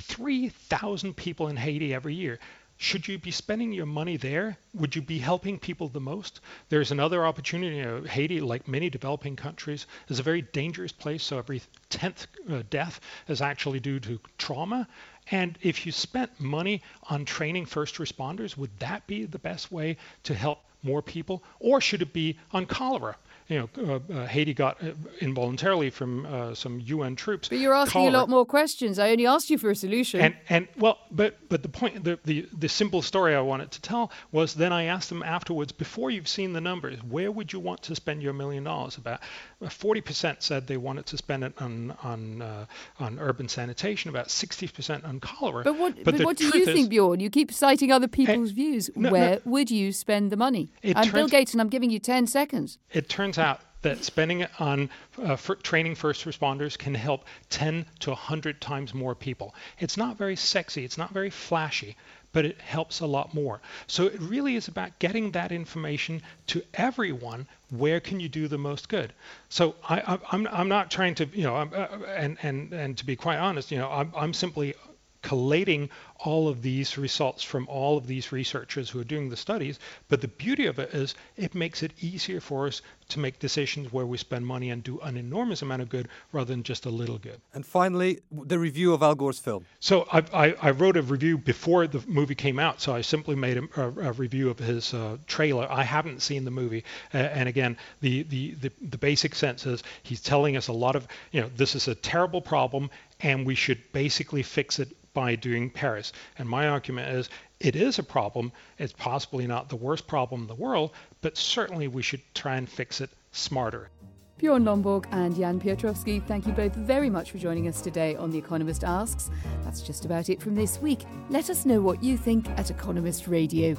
3,000 0.00 1.14
people 1.14 1.48
in 1.48 1.56
Haiti 1.56 1.94
every 1.94 2.14
year. 2.14 2.38
Should 2.76 3.06
you 3.06 3.18
be 3.18 3.30
spending 3.30 3.72
your 3.72 3.86
money 3.86 4.16
there? 4.16 4.58
Would 4.74 4.96
you 4.96 5.02
be 5.02 5.20
helping 5.20 5.60
people 5.60 5.88
the 5.88 6.00
most? 6.00 6.40
There's 6.68 6.90
another 6.90 7.24
opportunity. 7.24 7.76
You 7.76 7.84
know, 7.84 8.02
Haiti, 8.02 8.40
like 8.40 8.66
many 8.66 8.90
developing 8.90 9.36
countries, 9.36 9.86
is 10.08 10.18
a 10.18 10.24
very 10.24 10.42
dangerous 10.42 10.90
place. 10.90 11.22
So 11.22 11.38
every 11.38 11.62
10th 11.90 12.26
uh, 12.50 12.62
death 12.70 13.00
is 13.28 13.40
actually 13.40 13.78
due 13.78 14.00
to 14.00 14.18
trauma. 14.38 14.88
And 15.30 15.56
if 15.62 15.86
you 15.86 15.92
spent 15.92 16.40
money 16.40 16.82
on 17.04 17.24
training 17.24 17.66
first 17.66 17.94
responders, 17.96 18.56
would 18.56 18.76
that 18.80 19.06
be 19.06 19.24
the 19.24 19.38
best 19.38 19.70
way 19.70 19.96
to 20.24 20.34
help 20.34 20.58
more 20.84 21.02
people? 21.02 21.42
Or 21.60 21.80
should 21.80 22.02
it 22.02 22.12
be 22.12 22.38
on 22.52 22.66
cholera? 22.66 23.16
you 23.48 23.58
know, 23.58 24.00
uh, 24.10 24.12
uh, 24.12 24.26
Haiti 24.26 24.54
got 24.54 24.82
uh, 24.82 24.92
involuntarily 25.20 25.90
from 25.90 26.24
uh, 26.24 26.54
some 26.54 26.80
UN 26.80 27.14
troops. 27.14 27.48
But 27.48 27.58
you're 27.58 27.74
asking 27.74 27.92
cholera. 27.92 28.10
a 28.10 28.18
lot 28.20 28.28
more 28.30 28.46
questions. 28.46 28.98
I 28.98 29.10
only 29.10 29.26
asked 29.26 29.50
you 29.50 29.58
for 29.58 29.70
a 29.70 29.76
solution. 29.76 30.20
And 30.20 30.36
and 30.48 30.68
well, 30.78 30.98
but 31.10 31.36
but 31.50 31.62
the 31.62 31.68
point, 31.68 32.04
the, 32.04 32.18
the 32.24 32.46
the 32.56 32.68
simple 32.70 33.02
story 33.02 33.34
I 33.34 33.42
wanted 33.42 33.70
to 33.72 33.82
tell 33.82 34.10
was 34.32 34.54
then 34.54 34.72
I 34.72 34.84
asked 34.84 35.10
them 35.10 35.22
afterwards, 35.22 35.72
before 35.72 36.10
you've 36.10 36.28
seen 36.28 36.54
the 36.54 36.60
numbers, 36.60 36.98
where 37.04 37.30
would 37.30 37.52
you 37.52 37.60
want 37.60 37.82
to 37.82 37.94
spend 37.94 38.22
your 38.22 38.32
million 38.32 38.64
dollars? 38.64 38.96
About 38.96 39.20
40% 39.62 40.24
uh, 40.24 40.34
said 40.38 40.66
they 40.66 40.78
wanted 40.78 41.04
to 41.06 41.18
spend 41.18 41.44
it 41.44 41.52
on 41.60 41.94
on 42.02 42.40
uh, 42.40 42.64
on 42.98 43.18
urban 43.18 43.48
sanitation, 43.48 44.08
about 44.08 44.28
60% 44.28 45.06
on 45.06 45.20
cholera. 45.20 45.64
But 45.64 45.78
what 45.78 46.02
but, 46.02 46.16
but 46.16 46.24
what 46.24 46.36
do 46.38 46.46
you 46.46 46.62
is, 46.62 46.66
think, 46.66 46.88
Bjorn? 46.88 47.20
You 47.20 47.28
keep 47.28 47.52
citing 47.52 47.92
other 47.92 48.08
people's 48.08 48.48
and, 48.48 48.56
views. 48.56 48.90
No, 48.96 49.10
where 49.10 49.30
no, 49.32 49.40
would 49.44 49.70
you 49.70 49.92
spend 49.92 50.32
the 50.32 50.38
money? 50.38 50.70
I'm 50.94 51.10
Bill 51.10 51.28
Gates, 51.28 51.52
and 51.52 51.60
I'm 51.60 51.68
giving 51.68 51.90
you 51.90 51.98
10 51.98 52.26
seconds. 52.26 52.78
It 52.92 53.08
turns 53.08 53.24
turns 53.24 53.38
out 53.38 53.60
that 53.82 54.04
spending 54.04 54.40
it 54.40 54.50
on 54.60 54.90
uh, 55.22 55.36
training 55.62 55.94
first 55.94 56.24
responders 56.24 56.76
can 56.76 56.94
help 56.94 57.24
10 57.50 57.86
to 58.00 58.10
100 58.10 58.60
times 58.60 58.94
more 58.94 59.14
people. 59.14 59.54
It's 59.78 59.96
not 59.96 60.16
very 60.16 60.36
sexy, 60.36 60.84
it's 60.84 60.98
not 60.98 61.10
very 61.12 61.30
flashy, 61.30 61.96
but 62.32 62.44
it 62.44 62.60
helps 62.60 63.00
a 63.00 63.06
lot 63.06 63.32
more. 63.34 63.60
So 63.86 64.06
it 64.06 64.20
really 64.20 64.56
is 64.56 64.68
about 64.68 64.98
getting 64.98 65.30
that 65.32 65.52
information 65.52 66.22
to 66.48 66.62
everyone. 66.74 67.46
Where 67.70 68.00
can 68.00 68.20
you 68.20 68.28
do 68.28 68.48
the 68.48 68.58
most 68.58 68.88
good? 68.88 69.12
So 69.48 69.74
I, 69.88 70.00
am 70.00 70.20
I'm, 70.30 70.48
I'm 70.52 70.68
not 70.68 70.90
trying 70.90 71.14
to, 71.16 71.26
you 71.26 71.44
know, 71.44 71.56
uh, 71.56 71.98
and 72.08 72.36
and 72.42 72.72
and 72.72 72.98
to 72.98 73.06
be 73.06 73.16
quite 73.16 73.38
honest, 73.38 73.70
you 73.70 73.78
know, 73.78 73.90
I'm, 73.90 74.12
I'm 74.16 74.34
simply 74.34 74.74
collating 75.22 75.88
all 76.20 76.48
of 76.48 76.62
these 76.62 76.96
results 76.96 77.42
from 77.42 77.66
all 77.68 77.96
of 77.96 78.06
these 78.06 78.32
researchers 78.32 78.90
who 78.90 79.00
are 79.00 79.04
doing 79.04 79.28
the 79.28 79.36
studies. 79.36 79.78
But 80.08 80.20
the 80.20 80.28
beauty 80.28 80.66
of 80.66 80.78
it 80.78 80.94
is 80.94 81.14
it 81.36 81.54
makes 81.54 81.82
it 81.82 81.92
easier 82.00 82.40
for 82.40 82.66
us 82.66 82.82
to 83.10 83.18
make 83.18 83.38
decisions 83.38 83.92
where 83.92 84.06
we 84.06 84.16
spend 84.16 84.46
money 84.46 84.70
and 84.70 84.82
do 84.82 84.98
an 85.00 85.16
enormous 85.16 85.60
amount 85.62 85.82
of 85.82 85.88
good 85.88 86.08
rather 86.32 86.52
than 86.52 86.62
just 86.62 86.86
a 86.86 86.90
little 86.90 87.18
good. 87.18 87.40
And 87.52 87.66
finally, 87.66 88.20
the 88.32 88.58
review 88.58 88.94
of 88.94 89.02
Al 89.02 89.14
Gore's 89.14 89.38
film. 89.38 89.66
So 89.80 90.08
I, 90.10 90.22
I, 90.32 90.54
I 90.62 90.70
wrote 90.70 90.96
a 90.96 91.02
review 91.02 91.36
before 91.36 91.86
the 91.86 92.02
movie 92.06 92.34
came 92.34 92.58
out. 92.58 92.80
So 92.80 92.94
I 92.94 93.02
simply 93.02 93.36
made 93.36 93.58
a, 93.58 93.68
a, 93.76 94.08
a 94.08 94.12
review 94.12 94.50
of 94.50 94.58
his 94.58 94.94
uh, 94.94 95.18
trailer. 95.26 95.70
I 95.70 95.82
haven't 95.82 96.22
seen 96.22 96.44
the 96.44 96.50
movie, 96.50 96.84
uh, 97.12 97.18
and 97.18 97.48
again, 97.48 97.76
the, 98.00 98.22
the 98.24 98.54
the 98.54 98.70
the 98.80 98.98
basic 98.98 99.34
sense 99.34 99.66
is 99.66 99.82
he's 100.02 100.20
telling 100.20 100.56
us 100.56 100.68
a 100.68 100.72
lot 100.72 100.96
of 100.96 101.06
you 101.32 101.40
know 101.40 101.50
this 101.56 101.74
is 101.74 101.88
a 101.88 101.94
terrible 101.94 102.40
problem, 102.40 102.90
and 103.20 103.46
we 103.46 103.54
should 103.54 103.92
basically 103.92 104.42
fix 104.42 104.78
it 104.78 104.88
by 105.14 105.36
doing 105.36 105.70
Paris. 105.70 106.03
And 106.38 106.48
my 106.48 106.68
argument 106.68 107.14
is 107.14 107.30
it 107.60 107.76
is 107.76 107.98
a 107.98 108.02
problem. 108.02 108.52
It's 108.78 108.92
possibly 108.92 109.46
not 109.46 109.68
the 109.68 109.76
worst 109.76 110.06
problem 110.06 110.42
in 110.42 110.46
the 110.48 110.54
world, 110.54 110.92
but 111.22 111.36
certainly 111.36 111.88
we 111.88 112.02
should 112.02 112.22
try 112.34 112.56
and 112.56 112.68
fix 112.68 113.00
it 113.00 113.10
smarter. 113.32 113.90
Bjorn 114.36 114.64
Lomborg 114.64 115.06
and 115.12 115.34
Jan 115.36 115.60
Piotrowski, 115.60 116.22
thank 116.26 116.46
you 116.46 116.52
both 116.52 116.74
very 116.74 117.08
much 117.08 117.30
for 117.30 117.38
joining 117.38 117.68
us 117.68 117.80
today 117.80 118.16
on 118.16 118.30
The 118.30 118.38
Economist 118.38 118.82
Asks. 118.82 119.30
That's 119.62 119.80
just 119.80 120.04
about 120.04 120.28
it 120.28 120.42
from 120.42 120.56
this 120.56 120.80
week. 120.80 121.04
Let 121.30 121.50
us 121.50 121.64
know 121.64 121.80
what 121.80 122.02
you 122.02 122.18
think 122.18 122.50
at 122.50 122.70
Economist 122.70 123.28
Radio. 123.28 123.74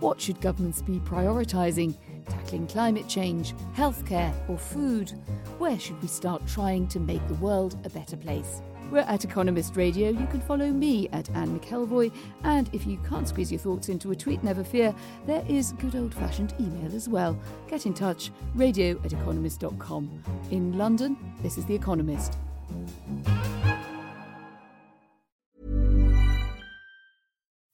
What 0.00 0.20
should 0.20 0.40
governments 0.42 0.82
be 0.82 1.00
prioritising? 1.00 1.94
Tackling 2.28 2.66
climate 2.66 3.08
change, 3.08 3.54
healthcare, 3.74 4.34
or 4.48 4.58
food? 4.58 5.10
Where 5.58 5.78
should 5.78 6.00
we 6.02 6.08
start 6.08 6.46
trying 6.46 6.86
to 6.88 7.00
make 7.00 7.26
the 7.26 7.34
world 7.34 7.78
a 7.84 7.90
better 7.90 8.16
place? 8.16 8.60
We're 8.94 9.00
at 9.00 9.24
Economist 9.24 9.74
Radio. 9.74 10.10
You 10.10 10.24
can 10.28 10.40
follow 10.40 10.70
me 10.70 11.08
at 11.08 11.28
Anne 11.30 11.58
McElvoy. 11.58 12.12
And 12.44 12.70
if 12.72 12.86
you 12.86 12.96
can't 13.08 13.28
squeeze 13.28 13.50
your 13.50 13.58
thoughts 13.58 13.88
into 13.88 14.12
a 14.12 14.14
tweet, 14.14 14.44
never 14.44 14.62
fear, 14.62 14.94
there 15.26 15.44
is 15.48 15.72
good 15.72 15.96
old 15.96 16.14
fashioned 16.14 16.54
email 16.60 16.94
as 16.94 17.08
well. 17.08 17.36
Get 17.66 17.86
in 17.86 17.94
touch, 17.94 18.30
radio 18.54 18.92
at 19.04 19.12
economist.com. 19.12 20.22
In 20.52 20.78
London, 20.78 21.16
this 21.42 21.58
is 21.58 21.64
The 21.64 21.74
Economist. 21.74 22.38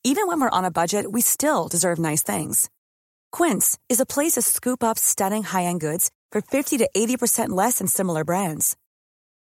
Even 0.02 0.26
when 0.26 0.40
we're 0.40 0.48
on 0.48 0.64
a 0.64 0.70
budget, 0.70 1.12
we 1.12 1.20
still 1.20 1.68
deserve 1.68 1.98
nice 1.98 2.22
things. 2.22 2.70
Quince 3.30 3.78
is 3.90 4.00
a 4.00 4.06
place 4.06 4.32
to 4.32 4.40
scoop 4.40 4.82
up 4.82 4.98
stunning 4.98 5.42
high 5.42 5.64
end 5.64 5.80
goods 5.80 6.10
for 6.32 6.40
50 6.40 6.78
to 6.78 6.88
80% 6.96 7.50
less 7.50 7.76
than 7.76 7.88
similar 7.88 8.24
brands. 8.24 8.78